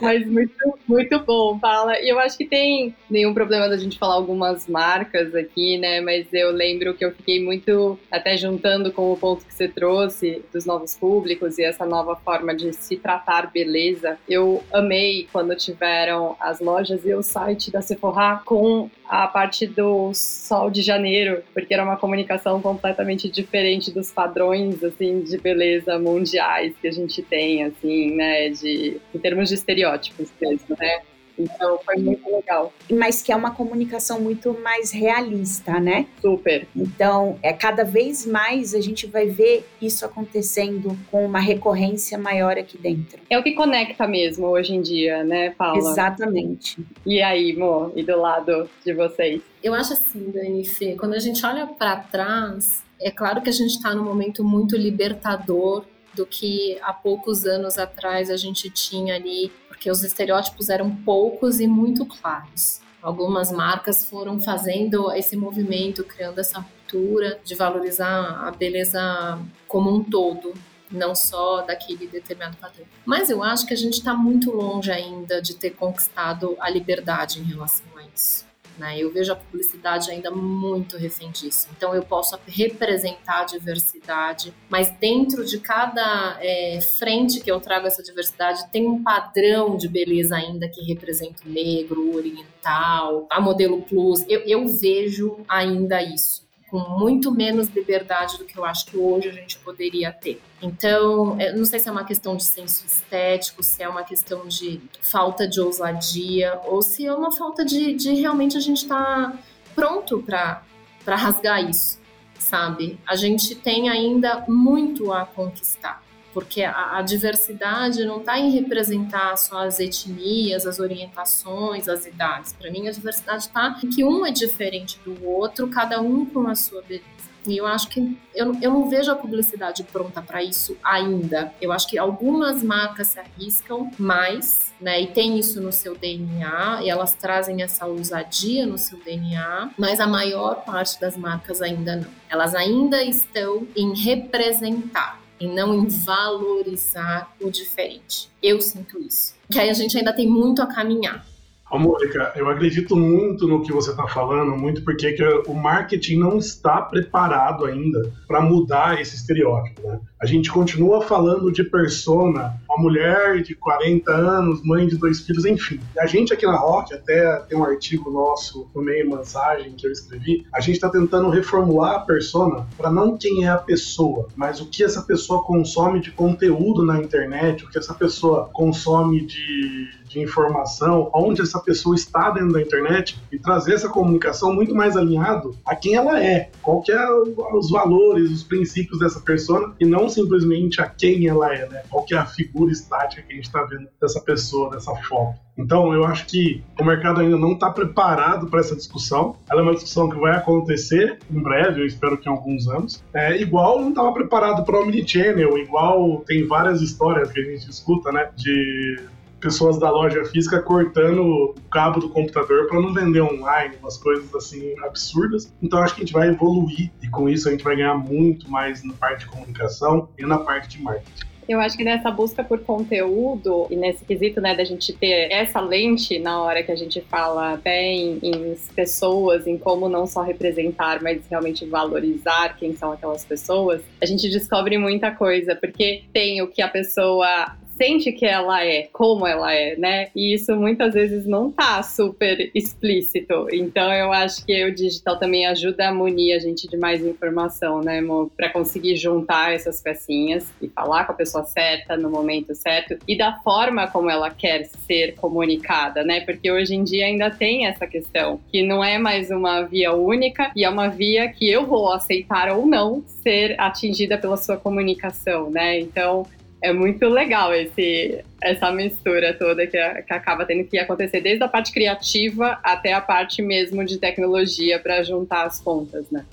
[0.00, 1.98] Mas muito, muito bom, Paula.
[2.00, 6.00] E eu acho que tem nenhum problema da gente falar algumas marcas aqui, né?
[6.00, 10.44] Mas eu lembro que eu fiquei muito, até juntando com o ponto que você trouxe
[10.52, 14.16] dos novos públicos e essa nova forma de se tratar beleza.
[14.28, 20.35] Eu amei quando tiveram as lojas e o site da Sephora com a parte dos
[20.36, 26.74] Sol de Janeiro, porque era uma comunicação completamente diferente dos padrões assim de beleza mundiais
[26.80, 31.00] que a gente tem assim, né, de em termos de estereótipos mesmo, né?
[31.38, 32.72] Então foi muito legal.
[32.90, 36.06] Mas que é uma comunicação muito mais realista, né?
[36.20, 36.66] Super.
[36.74, 42.56] Então, é cada vez mais a gente vai ver isso acontecendo com uma recorrência maior
[42.56, 43.20] aqui dentro.
[43.28, 45.90] É o que conecta mesmo hoje em dia, né, Paula?
[45.90, 46.78] Exatamente.
[47.04, 49.42] E aí, Mo, e do lado de vocês?
[49.62, 53.52] Eu acho assim, Dani, Fê, quando a gente olha para trás, é claro que a
[53.52, 59.14] gente está num momento muito libertador do que há poucos anos atrás a gente tinha
[59.14, 62.80] ali, porque os estereótipos eram poucos e muito claros.
[63.02, 70.02] Algumas marcas foram fazendo esse movimento, criando essa cultura de valorizar a beleza como um
[70.02, 70.54] todo,
[70.90, 72.86] não só daquele determinado padrão.
[73.04, 77.38] Mas eu acho que a gente está muito longe ainda de ter conquistado a liberdade
[77.38, 78.46] em relação a isso.
[78.78, 78.98] Né?
[78.98, 81.68] Eu vejo a publicidade ainda muito refém disso.
[81.76, 87.86] Então, eu posso representar a diversidade, mas dentro de cada é, frente que eu trago
[87.86, 93.40] essa diversidade, tem um padrão de beleza ainda que representa o negro, o oriental, a
[93.40, 94.24] modelo plus.
[94.28, 99.28] Eu, eu vejo ainda isso com muito menos liberdade do que eu acho que hoje
[99.28, 100.40] a gente poderia ter.
[100.60, 104.80] Então, não sei se é uma questão de senso estético, se é uma questão de
[105.00, 109.38] falta de ousadia, ou se é uma falta de, de realmente a gente estar tá
[109.74, 110.62] pronto para
[111.06, 112.00] rasgar isso,
[112.38, 112.98] sabe?
[113.06, 116.05] A gente tem ainda muito a conquistar
[116.36, 122.52] porque a, a diversidade não está em representar só as etnias, as orientações, as idades.
[122.52, 126.46] Para mim, a diversidade está em que um é diferente do outro, cada um com
[126.46, 127.06] a sua beleza.
[127.46, 131.54] E eu acho que eu, eu não vejo a publicidade pronta para isso ainda.
[131.58, 135.00] Eu acho que algumas marcas se arriscam mais, né?
[135.00, 140.00] E tem isso no seu DNA, e elas trazem essa ousadia no seu DNA, mas
[140.00, 142.10] a maior parte das marcas ainda não.
[142.28, 148.30] Elas ainda estão em representar e não em valorizar o diferente.
[148.42, 149.34] Eu sinto isso.
[149.50, 151.26] Que aí a gente ainda tem muito a caminhar.
[151.68, 156.18] Ô, Mônica, eu acredito muito no que você está falando, muito porque que o marketing
[156.18, 159.82] não está preparado ainda para mudar esse estereótipo.
[159.82, 159.98] Né?
[160.22, 165.44] A gente continua falando de persona, uma mulher de 40 anos, mãe de dois filhos,
[165.44, 165.80] enfim.
[165.98, 169.90] A gente aqui na Rock, até tem um artigo nosso no meio mensagem que eu
[169.90, 174.60] escrevi, a gente está tentando reformular a persona para não quem é a pessoa, mas
[174.60, 179.88] o que essa pessoa consome de conteúdo na internet, o que essa pessoa consome de
[180.16, 184.96] de informação, onde essa pessoa está dentro da internet e trazer essa comunicação muito mais
[184.96, 187.10] alinhado a quem ela é, qual que é
[187.52, 191.82] os valores, os princípios dessa pessoa e não simplesmente a quem ela é, né?
[191.90, 195.46] Qual que é a figura estática que a gente está vendo dessa pessoa, dessa foto.
[195.58, 199.36] Então, eu acho que o mercado ainda não está preparado para essa discussão.
[199.50, 203.02] Ela é uma discussão que vai acontecer em breve, eu espero que em alguns anos.
[203.14, 207.70] É, igual não estava preparado para o Omnichannel, igual tem várias histórias que a gente
[207.70, 208.28] escuta, né?
[208.36, 209.00] De
[209.40, 214.34] pessoas da loja física cortando o cabo do computador para não vender online, umas coisas
[214.34, 215.52] assim absurdas.
[215.62, 218.50] Então acho que a gente vai evoluir e com isso a gente vai ganhar muito
[218.50, 221.36] mais na parte de comunicação e na parte de marketing.
[221.48, 225.60] Eu acho que nessa busca por conteúdo e nesse quesito, né, da gente ter essa
[225.60, 230.22] lente na hora que a gente fala até em, em, pessoas, em como não só
[230.22, 236.42] representar, mas realmente valorizar quem são aquelas pessoas, a gente descobre muita coisa, porque tem
[236.42, 240.08] o que a pessoa sente que ela é, como ela é, né?
[240.14, 243.46] E isso muitas vezes não tá super explícito.
[243.52, 247.80] Então eu acho que o digital também ajuda a munir a gente de mais informação,
[247.82, 248.30] né, amor?
[248.36, 253.16] Pra conseguir juntar essas pecinhas e falar com a pessoa certa no momento certo e
[253.16, 256.20] da forma como ela quer ser comunicada, né?
[256.20, 260.50] Porque hoje em dia ainda tem essa questão que não é mais uma via única
[260.56, 265.50] e é uma via que eu vou aceitar ou não ser atingida pela sua comunicação,
[265.50, 265.78] né?
[265.78, 266.26] Então
[266.66, 271.48] é muito legal esse, essa mistura toda que, que acaba tendo que acontecer, desde a
[271.48, 276.26] parte criativa até a parte mesmo de tecnologia para juntar as pontas, né?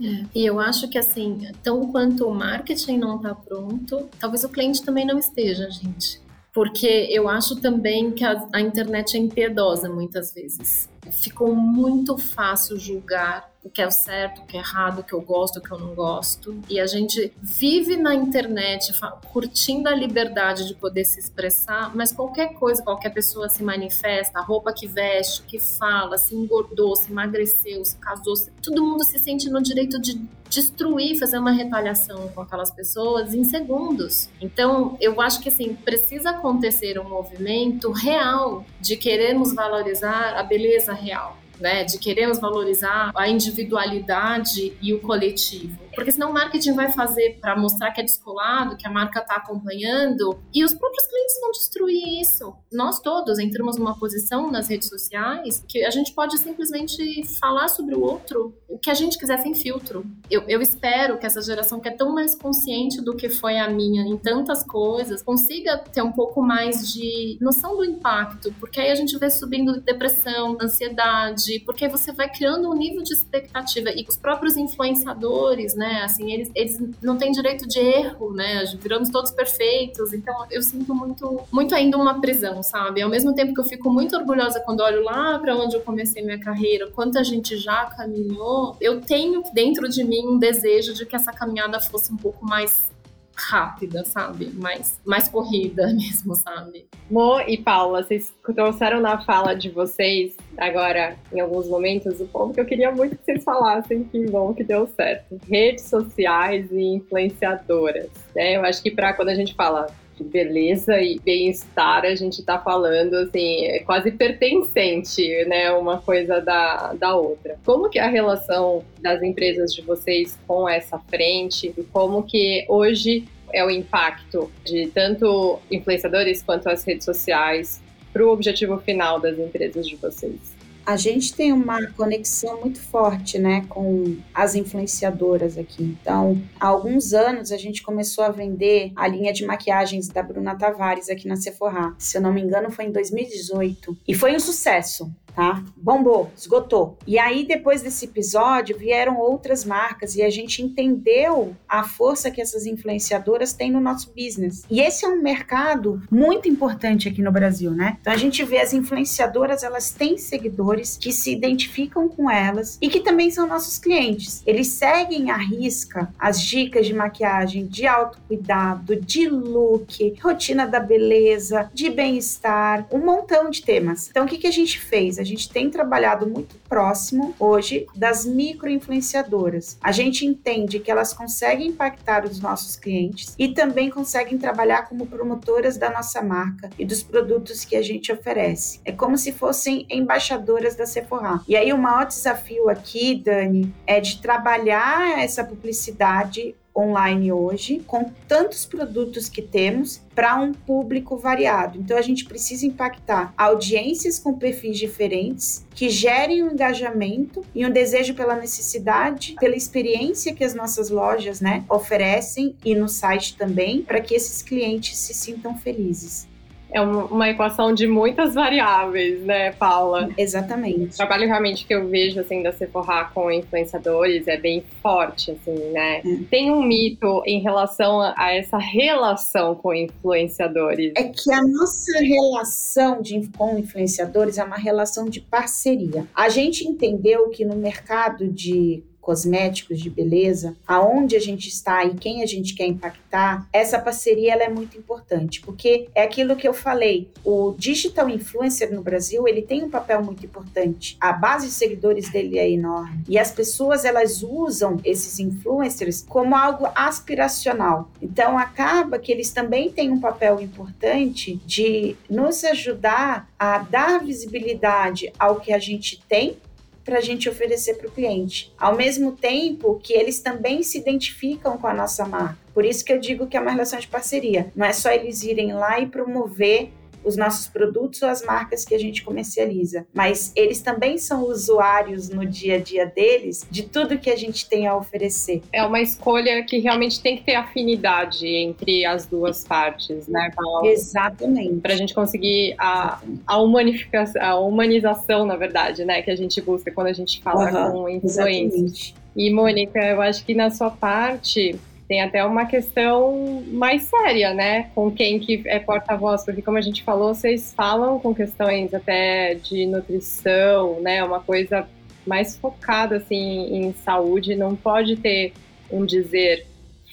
[0.00, 4.48] É, e eu acho que assim, tão quanto o marketing não está pronto, talvez o
[4.48, 6.20] cliente também não esteja, gente.
[6.52, 10.91] Porque eu acho também que a, a internet é impiedosa muitas vezes.
[11.10, 15.12] Ficou muito fácil julgar o que é o certo, o que é errado, o que
[15.12, 16.60] eu gosto, o que eu não gosto.
[16.68, 18.92] E a gente vive na internet
[19.32, 24.42] curtindo a liberdade de poder se expressar, mas qualquer coisa, qualquer pessoa se manifesta, a
[24.42, 29.18] roupa que veste, o que fala, se engordou, se emagreceu, se casou, todo mundo se
[29.18, 30.20] sente no direito de
[30.52, 34.28] destruir, fazer uma retaliação com aquelas pessoas em segundos.
[34.38, 40.91] Então, eu acho que assim, precisa acontecer um movimento real de querermos valorizar a beleza
[41.00, 45.78] real né, de queremos valorizar a individualidade e o coletivo.
[45.94, 49.36] Porque senão o marketing vai fazer para mostrar que é descolado, que a marca está
[49.36, 52.54] acompanhando, e os próprios clientes vão destruir isso.
[52.72, 57.94] Nós todos entramos numa posição nas redes sociais que a gente pode simplesmente falar sobre
[57.94, 60.04] o outro o que a gente quiser sem filtro.
[60.30, 63.68] Eu, eu espero que essa geração que é tão mais consciente do que foi a
[63.68, 68.90] minha em tantas coisas, consiga ter um pouco mais de noção do impacto, porque aí
[68.90, 74.04] a gente vê subindo depressão, ansiedade, porque você vai criando um nível de expectativa e
[74.08, 76.02] os próprios influenciadores, né?
[76.04, 78.64] Assim, eles, eles não têm direito de erro, né?
[78.80, 80.12] Viramos todos perfeitos.
[80.12, 83.02] Então, eu sinto muito, muito ainda uma prisão, sabe?
[83.02, 86.22] Ao mesmo tempo que eu fico muito orgulhosa quando olho lá para onde eu comecei
[86.22, 91.16] minha carreira, quanta gente já caminhou, eu tenho dentro de mim um desejo de que
[91.16, 92.90] essa caminhada fosse um pouco mais
[93.34, 94.50] rápida, sabe?
[94.54, 96.86] Mais, mais corrida mesmo, sabe?
[97.10, 102.54] Mo e Paula, vocês trouxeram na fala de vocês, agora, em alguns momentos, o ponto
[102.54, 105.40] que eu queria muito que vocês falassem, que bom que deu certo.
[105.48, 108.10] Redes sociais e influenciadoras.
[108.34, 108.56] Né?
[108.56, 109.86] Eu acho que para quando a gente fala
[110.16, 116.40] de beleza e bem-estar, a gente está falando assim, é quase pertencente, né, uma coisa
[116.40, 117.58] da, da outra.
[117.64, 122.64] Como que é a relação das empresas de vocês com essa frente e como que
[122.68, 127.82] hoje é o impacto de tanto influenciadores quanto as redes sociais
[128.12, 130.62] para o objetivo final das empresas de vocês?
[130.84, 135.96] a gente tem uma conexão muito forte, né, com as influenciadoras aqui.
[136.00, 140.56] Então, há alguns anos a gente começou a vender a linha de maquiagens da Bruna
[140.56, 141.94] Tavares aqui na Sephora.
[141.98, 145.62] Se eu não me engano, foi em 2018 e foi um sucesso tá?
[145.76, 146.96] Bombou, esgotou.
[147.06, 152.40] E aí, depois desse episódio, vieram outras marcas e a gente entendeu a força que
[152.40, 154.64] essas influenciadoras têm no nosso business.
[154.70, 157.96] E esse é um mercado muito importante aqui no Brasil, né?
[158.00, 162.88] Então a gente vê as influenciadoras, elas têm seguidores que se identificam com elas e
[162.88, 164.42] que também são nossos clientes.
[164.46, 171.70] Eles seguem à risca as dicas de maquiagem, de autocuidado, de look, rotina da beleza,
[171.72, 174.08] de bem-estar, um montão de temas.
[174.10, 175.18] Então o que, que a gente fez?
[175.22, 179.78] A gente tem trabalhado muito próximo hoje das micro-influenciadoras.
[179.80, 185.06] A gente entende que elas conseguem impactar os nossos clientes e também conseguem trabalhar como
[185.06, 188.80] promotoras da nossa marca e dos produtos que a gente oferece.
[188.84, 191.40] É como se fossem embaixadoras da Sephora.
[191.46, 198.10] E aí o maior desafio aqui, Dani, é de trabalhar essa publicidade online hoje, com
[198.26, 201.78] tantos produtos que temos, para um público variado.
[201.78, 207.70] Então a gente precisa impactar audiências com perfis diferentes, que gerem um engajamento e um
[207.70, 213.82] desejo pela necessidade, pela experiência que as nossas lojas, né, oferecem e no site também,
[213.82, 216.31] para que esses clientes se sintam felizes
[216.72, 220.08] é uma equação de muitas variáveis, né, Paula?
[220.16, 220.94] Exatamente.
[220.94, 225.54] O trabalho realmente que eu vejo, assim, da Sephora com influenciadores é bem forte, assim,
[225.70, 225.98] né?
[225.98, 226.02] É.
[226.30, 230.92] Tem um mito em relação a essa relação com influenciadores.
[230.96, 236.06] É que a nossa relação de, com influenciadores é uma relação de parceria.
[236.14, 241.94] A gente entendeu que no mercado de cosméticos, de beleza, aonde a gente está e
[241.94, 246.46] quem a gente quer impactar, essa parceria ela é muito importante, porque é aquilo que
[246.46, 250.96] eu falei, o digital influencer no Brasil, ele tem um papel muito importante.
[251.00, 256.36] A base de seguidores dele é enorme e as pessoas elas usam esses influencers como
[256.36, 257.90] algo aspiracional.
[258.00, 265.12] Então acaba que eles também têm um papel importante de nos ajudar a dar visibilidade
[265.18, 266.36] ao que a gente tem
[266.84, 268.52] para a gente oferecer para o cliente.
[268.58, 272.38] Ao mesmo tempo que eles também se identificam com a nossa marca.
[272.52, 274.52] Por isso que eu digo que é uma relação de parceria.
[274.54, 276.70] Não é só eles irem lá e promover
[277.04, 282.08] os nossos produtos ou as marcas que a gente comercializa, mas eles também são usuários
[282.08, 285.42] no dia a dia deles de tudo que a gente tem a oferecer.
[285.52, 290.66] É uma escolha que realmente tem que ter afinidade entre as duas partes, né, Paulo?
[290.66, 291.60] Exatamente.
[291.60, 296.40] Para a gente conseguir a, a humanificação, a humanização, na verdade, né, que a gente
[296.40, 298.94] busca quando a gente fala uhum, com influência.
[299.14, 301.58] E Mônica, eu acho que na sua parte
[301.92, 304.70] tem até uma questão mais séria, né?
[304.74, 309.34] Com quem que é porta-voz, porque como a gente falou, vocês falam com questões até
[309.34, 311.04] de nutrição, né?
[311.04, 311.68] Uma coisa
[312.06, 315.34] mais focada assim em saúde, não pode ter
[315.70, 316.46] um dizer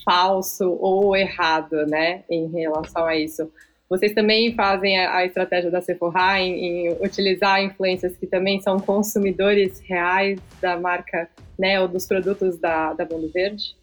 [0.03, 2.25] falso ou errado, né?
[2.29, 3.49] Em relação a isso.
[3.89, 9.79] Vocês também fazem a, estratégia da Sephora em, em, utilizar influências que também são consumidores
[9.79, 13.78] reais da marca, né, ou dos produtos da, da Mundo Verde?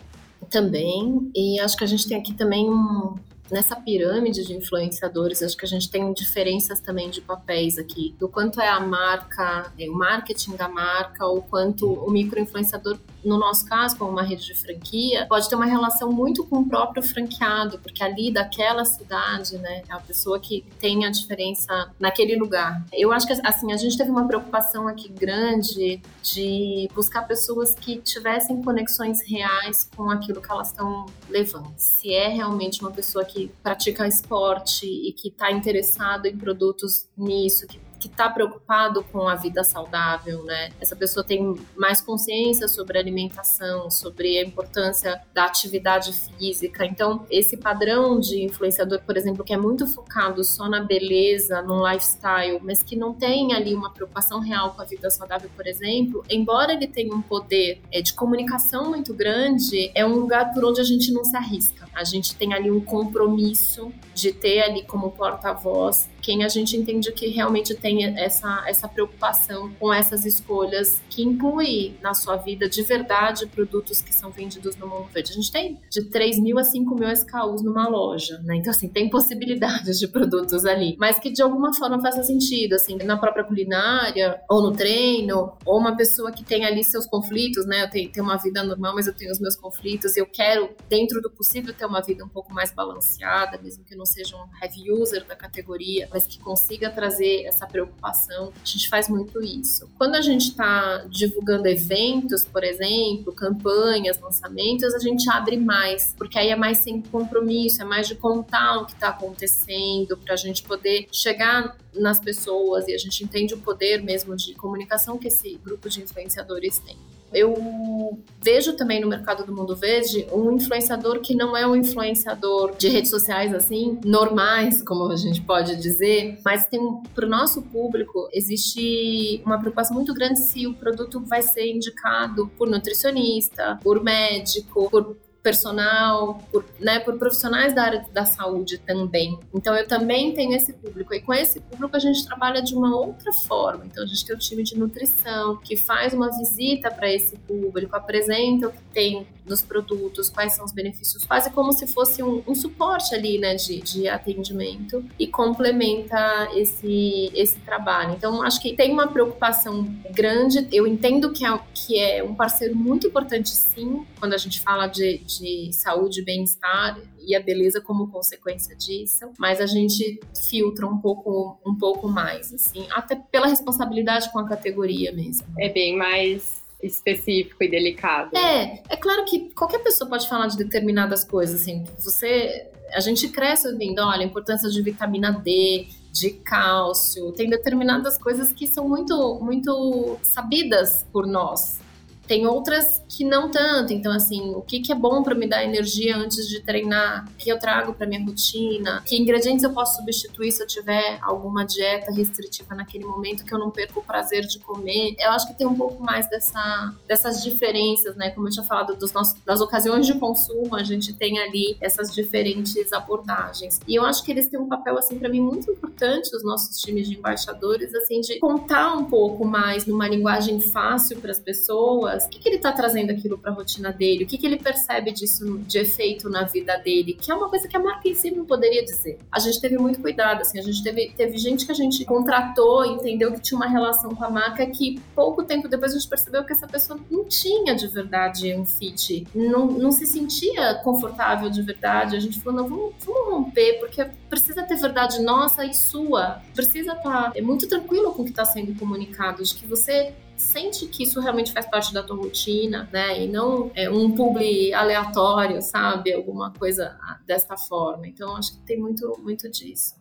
[0.51, 3.14] Também, e acho que a gente tem aqui também um,
[3.51, 8.28] nessa pirâmide de influenciadores, acho que a gente tem diferenças também de papéis aqui, do
[8.28, 13.66] quanto é a marca, é, o marketing da marca, ou quanto o microinfluenciador, no nosso
[13.66, 17.79] caso, como uma rede de franquia, pode ter uma relação muito com o próprio franqueado,
[17.81, 22.85] porque ali daquela cidade, né, é a pessoa que tem a diferença naquele lugar.
[22.93, 27.97] Eu acho que, assim, a gente teve uma preocupação aqui grande de buscar pessoas que
[27.97, 31.74] tivessem conexões reais com aquilo que elas estão levando.
[31.77, 37.66] Se é realmente uma pessoa que pratica esporte e que está interessado em produtos nisso,
[37.66, 40.70] que que está preocupado com a vida saudável, né?
[40.80, 46.84] Essa pessoa tem mais consciência sobre alimentação, sobre a importância da atividade física.
[46.84, 51.86] Então, esse padrão de influenciador, por exemplo, que é muito focado só na beleza, no
[51.86, 56.22] lifestyle, mas que não tem ali uma preocupação real com a vida saudável, por exemplo,
[56.28, 60.80] embora ele tenha um poder é, de comunicação muito grande, é um lugar por onde
[60.80, 61.88] a gente não se arrisca.
[61.94, 67.12] A gente tem ali um compromisso de ter ali como porta-voz quem a gente entende
[67.12, 72.83] que realmente tem essa, essa preocupação com essas escolhas que inclui na sua vida de
[72.83, 75.31] verdade produtos que são vendidos no mundo verde.
[75.31, 78.57] A gente tem de 3 mil a 5 mil SKUs numa loja, né?
[78.57, 82.97] Então, assim, tem possibilidades de produtos ali, mas que de alguma forma faça sentido, assim,
[82.97, 87.85] na própria culinária, ou no treino, ou uma pessoa que tem ali seus conflitos, né?
[87.85, 91.22] Eu tenho, tenho uma vida normal, mas eu tenho os meus conflitos, eu quero, dentro
[91.22, 94.49] do possível, ter uma vida um pouco mais balanceada, mesmo que eu não seja um
[94.61, 98.50] heavy user da categoria, mas que consiga trazer essa preocupação.
[98.62, 99.86] A gente faz muito isso.
[99.98, 106.38] Quando a gente está divulgando eventos, por exemplo, campanhas, lançamentos, a gente abre mais, porque
[106.38, 110.38] aí é mais sem compromisso, é mais de contar o que está acontecendo, para a
[110.38, 115.28] gente poder chegar nas pessoas e a gente entende o poder mesmo de comunicação que
[115.28, 116.96] esse grupo de influenciadores tem.
[117.37, 122.74] Eu vejo também no mercado do mundo verde um influenciador que não é um influenciador
[122.76, 126.80] de redes sociais assim, normais, como a gente pode dizer, mas tem
[127.14, 132.51] para o nosso público existe uma preocupação muito grande se o produto vai ser indicado
[132.57, 135.16] por nutricionista, por médico, por
[135.47, 139.38] personal, por, né, por profissionais da área da saúde também.
[139.55, 142.97] Então eu também tenho esse público e com esse público a gente trabalha de uma
[142.97, 143.86] outra forma.
[143.86, 147.94] Então a gente tem o time de nutrição que faz uma visita para esse público,
[147.94, 152.42] apresenta o que tem nos produtos, quais são os benefícios, quase como se fosse um,
[152.44, 158.14] um suporte ali, né, de, de atendimento e complementa esse, esse trabalho.
[158.14, 160.66] Então acho que tem uma preocupação grande.
[160.72, 164.88] Eu entendo que é, que é um parceiro muito importante, sim, quando a gente fala
[164.88, 170.20] de, de de saúde e bem-estar e a beleza como consequência disso, mas a gente
[170.49, 175.47] filtra um pouco, um pouco mais, assim, até pela responsabilidade com a categoria mesmo.
[175.59, 178.37] É bem mais específico e delicado.
[178.37, 183.28] É, é claro que qualquer pessoa pode falar de determinadas coisas, assim, você, a gente
[183.28, 188.89] cresce ouvindo, olha, a importância de vitamina D, de cálcio, tem determinadas coisas que são
[188.89, 191.78] muito, muito sabidas por nós,
[192.27, 193.93] tem outras que não tanto.
[193.93, 197.27] Então, assim, o que, que é bom para me dar energia antes de treinar?
[197.29, 199.03] O que eu trago para minha rotina?
[199.07, 203.59] Que ingredientes eu posso substituir se eu tiver alguma dieta restritiva naquele momento que eu
[203.59, 205.14] não perco o prazer de comer?
[205.18, 208.31] Eu acho que tem um pouco mais dessa, dessas diferenças, né?
[208.31, 212.12] Como eu tinha falado dos nossos, das ocasiões de consumo, a gente tem ali essas
[212.12, 213.81] diferentes abordagens.
[213.87, 216.81] E eu acho que eles têm um papel, assim, para mim muito importante, os nossos
[216.81, 222.15] times de embaixadores, assim, de contar um pouco mais numa linguagem fácil para as pessoas
[222.24, 224.58] o que, que ele está trazendo aquilo para a rotina dele, o que, que ele
[224.58, 228.14] percebe disso de efeito na vida dele, que é uma coisa que a marca em
[228.14, 229.18] si não poderia dizer.
[229.30, 232.84] A gente teve muito cuidado, assim, a gente teve, teve gente que a gente contratou,
[232.84, 236.44] entendeu que tinha uma relação com a marca que pouco tempo depois a gente percebeu
[236.44, 241.62] que essa pessoa não tinha de verdade um fit, não, não se sentia confortável de
[241.62, 242.16] verdade.
[242.16, 246.92] A gente falou, não, vamos, vamos romper, porque precisa ter verdade nossa e sua, precisa
[246.92, 250.87] estar tá, é muito tranquilo com o que está sendo comunicado, de que você sente
[250.87, 253.24] que isso realmente faz parte da tua rotina, né?
[253.24, 256.12] E não é um publi aleatório, sabe?
[256.12, 258.07] Alguma coisa desta forma.
[258.07, 259.95] Então, acho que tem muito, muito disso.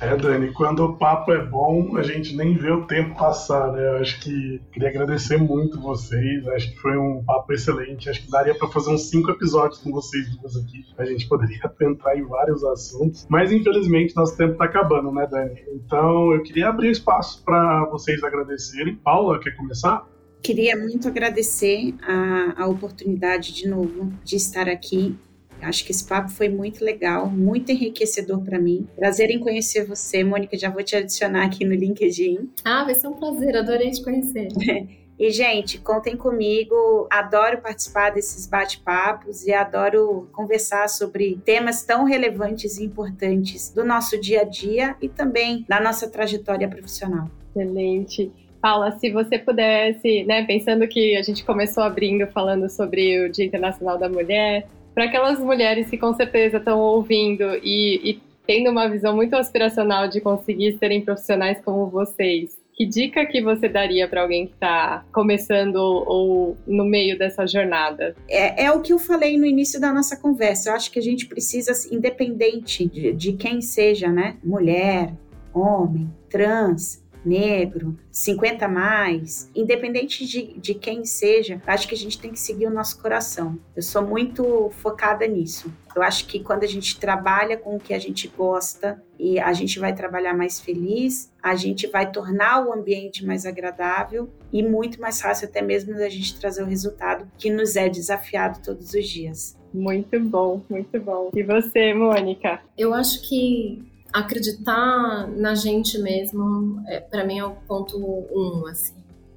[0.00, 3.80] É, Dani, quando o papo é bom, a gente nem vê o tempo passar, né?
[3.80, 8.30] Eu acho que queria agradecer muito vocês, acho que foi um papo excelente, acho que
[8.30, 12.24] daria para fazer uns cinco episódios com vocês duas aqui, a gente poderia tentar em
[12.24, 15.62] vários assuntos, mas infelizmente nosso tempo tá acabando, né, Dani?
[15.72, 18.96] Então eu queria abrir espaço para vocês agradecerem.
[18.96, 20.06] Paula, quer começar?
[20.42, 25.16] Queria muito agradecer a, a oportunidade de novo de estar aqui
[25.64, 28.86] Acho que esse papo foi muito legal, muito enriquecedor para mim.
[28.96, 30.56] Prazer em conhecer você, Mônica.
[30.56, 32.50] Já vou te adicionar aqui no LinkedIn.
[32.64, 34.48] Ah, vai ser um prazer, adorei te conhecer.
[35.18, 37.06] E, gente, contem comigo.
[37.08, 44.20] Adoro participar desses bate-papos e adoro conversar sobre temas tão relevantes e importantes do nosso
[44.20, 47.30] dia a dia e também da nossa trajetória profissional.
[47.54, 48.32] Excelente.
[48.60, 53.44] Paula, se você pudesse, né, pensando que a gente começou abrindo falando sobre o Dia
[53.44, 58.88] Internacional da Mulher, para aquelas mulheres que com certeza estão ouvindo e, e tendo uma
[58.88, 64.22] visão muito aspiracional de conseguir serem profissionais como vocês, que dica que você daria para
[64.22, 68.16] alguém que está começando ou no meio dessa jornada?
[68.28, 70.70] É, é, o que eu falei no início da nossa conversa.
[70.70, 74.36] Eu acho que a gente precisa, independente de, de quem seja, né?
[74.42, 75.12] Mulher,
[75.52, 82.30] homem, trans, negro, 50 mais, independente de, de quem seja, acho que a gente tem
[82.30, 83.58] que seguir o nosso coração.
[83.74, 85.72] Eu sou muito focada nisso.
[85.94, 89.52] Eu acho que quando a gente trabalha com o que a gente gosta e a
[89.52, 95.00] gente vai trabalhar mais feliz, a gente vai tornar o ambiente mais agradável e muito
[95.00, 99.08] mais fácil até mesmo da gente trazer o resultado que nos é desafiado todos os
[99.08, 99.56] dias.
[99.72, 101.30] Muito bom, muito bom.
[101.34, 102.60] E você, Mônica?
[102.78, 103.84] Eu acho que
[104.14, 108.94] acreditar na gente mesmo, é, para mim é o ponto um, assim.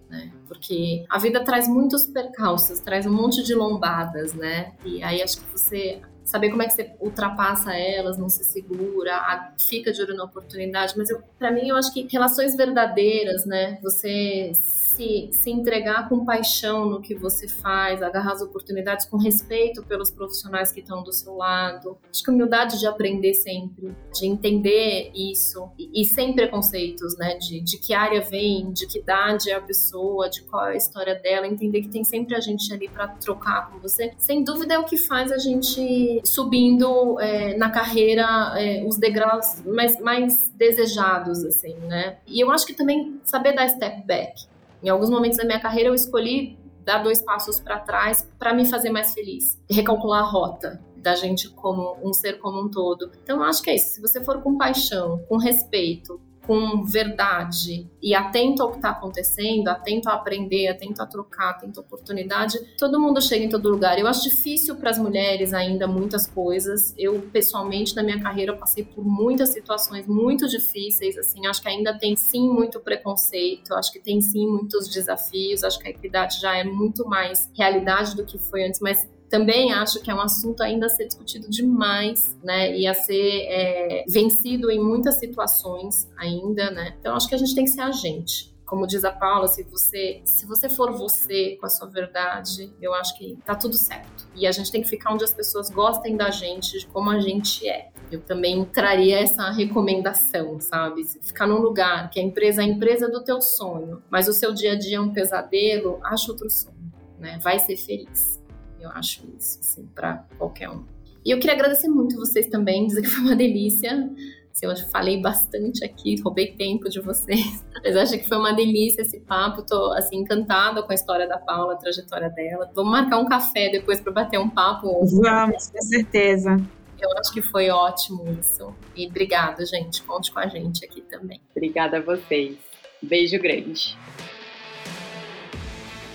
[0.07, 0.31] Né?
[0.47, 4.73] Porque a vida traz muitos percalços, traz um monte de lombadas, né?
[4.85, 9.51] E aí acho que você saber como é que você ultrapassa elas, não se segura,
[9.57, 10.93] fica de olho na oportunidade.
[10.95, 11.09] Mas
[11.39, 13.79] para mim, eu acho que relações verdadeiras, né?
[13.81, 14.51] Você
[14.97, 20.09] se, se entregar com paixão no que você faz, agarrar as oportunidades com respeito pelos
[20.09, 21.97] profissionais que estão do seu lado.
[22.11, 27.37] Acho que humildade de aprender sempre, de entender isso e, e sem preconceitos, né?
[27.37, 30.75] De, de que área vem, de que idade é a pessoa, de qual é a
[30.75, 34.13] história dela, entender que tem sempre a gente ali para trocar com você.
[34.17, 39.61] Sem dúvida é o que faz a gente subindo é, na carreira é, os degraus
[39.63, 42.17] mais, mais desejados, assim, né?
[42.25, 44.56] E eu acho que também saber dar step back.
[44.81, 48.65] Em alguns momentos da minha carreira eu escolhi dar dois passos para trás para me
[48.69, 53.11] fazer mais feliz, recalcular a rota da gente como um ser como um todo.
[53.23, 53.95] Então eu acho que é isso.
[53.95, 59.67] Se você for com paixão, com respeito, com verdade e atento ao que está acontecendo,
[59.67, 63.99] atento a aprender, atento a trocar, atento à oportunidade, todo mundo chega em todo lugar.
[63.99, 66.95] Eu acho difícil para as mulheres ainda muitas coisas.
[66.97, 71.97] Eu, pessoalmente, na minha carreira, passei por muitas situações muito difíceis, assim, acho que ainda
[71.97, 76.55] tem sim muito preconceito, acho que tem sim muitos desafios, acho que a equidade já
[76.55, 80.61] é muito mais realidade do que foi antes, mas também acho que é um assunto
[80.61, 82.75] ainda a ser discutido demais, né?
[82.77, 86.95] E a ser é, vencido em muitas situações ainda, né?
[86.99, 88.55] Então acho que a gente tem que ser a gente.
[88.65, 92.93] Como diz a Paula, se você, se você for você com a sua verdade, eu
[92.93, 94.27] acho que tá tudo certo.
[94.35, 97.17] E a gente tem que ficar onde as pessoas gostem da gente, de como a
[97.19, 97.89] gente é.
[98.11, 101.05] Eu também traria essa recomendação, sabe?
[101.21, 104.53] Ficar num lugar que a empresa é a empresa do teu sonho, mas o seu
[104.53, 107.39] dia a dia é um pesadelo, acha outro sonho, né?
[107.41, 108.36] Vai ser feliz.
[108.79, 110.83] Eu acho isso, assim, para qualquer um.
[111.25, 114.09] E eu queria agradecer muito vocês também, dizer que foi uma delícia.
[114.51, 117.63] Assim, eu falei bastante aqui, roubei tempo de vocês.
[117.83, 119.61] Mas acho que foi uma delícia esse papo.
[119.61, 122.69] Tô, assim, encantada com a história da Paula, a trajetória dela.
[122.73, 125.05] Vamos marcar um café depois para bater um papo.
[125.05, 126.57] Vamos, com certeza.
[126.99, 128.73] Eu acho que foi ótimo isso.
[128.95, 130.01] E obrigada, gente.
[130.03, 131.39] Conte com a gente aqui também.
[131.55, 132.57] Obrigada a vocês.
[133.01, 133.95] Beijo grande.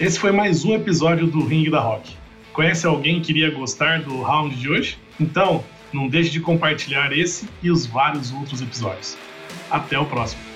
[0.00, 2.21] Esse foi mais um episódio do Ring da Rock.
[2.52, 4.98] Conhece alguém que iria gostar do round de hoje?
[5.18, 9.16] Então, não deixe de compartilhar esse e os vários outros episódios.
[9.70, 10.51] Até o próximo.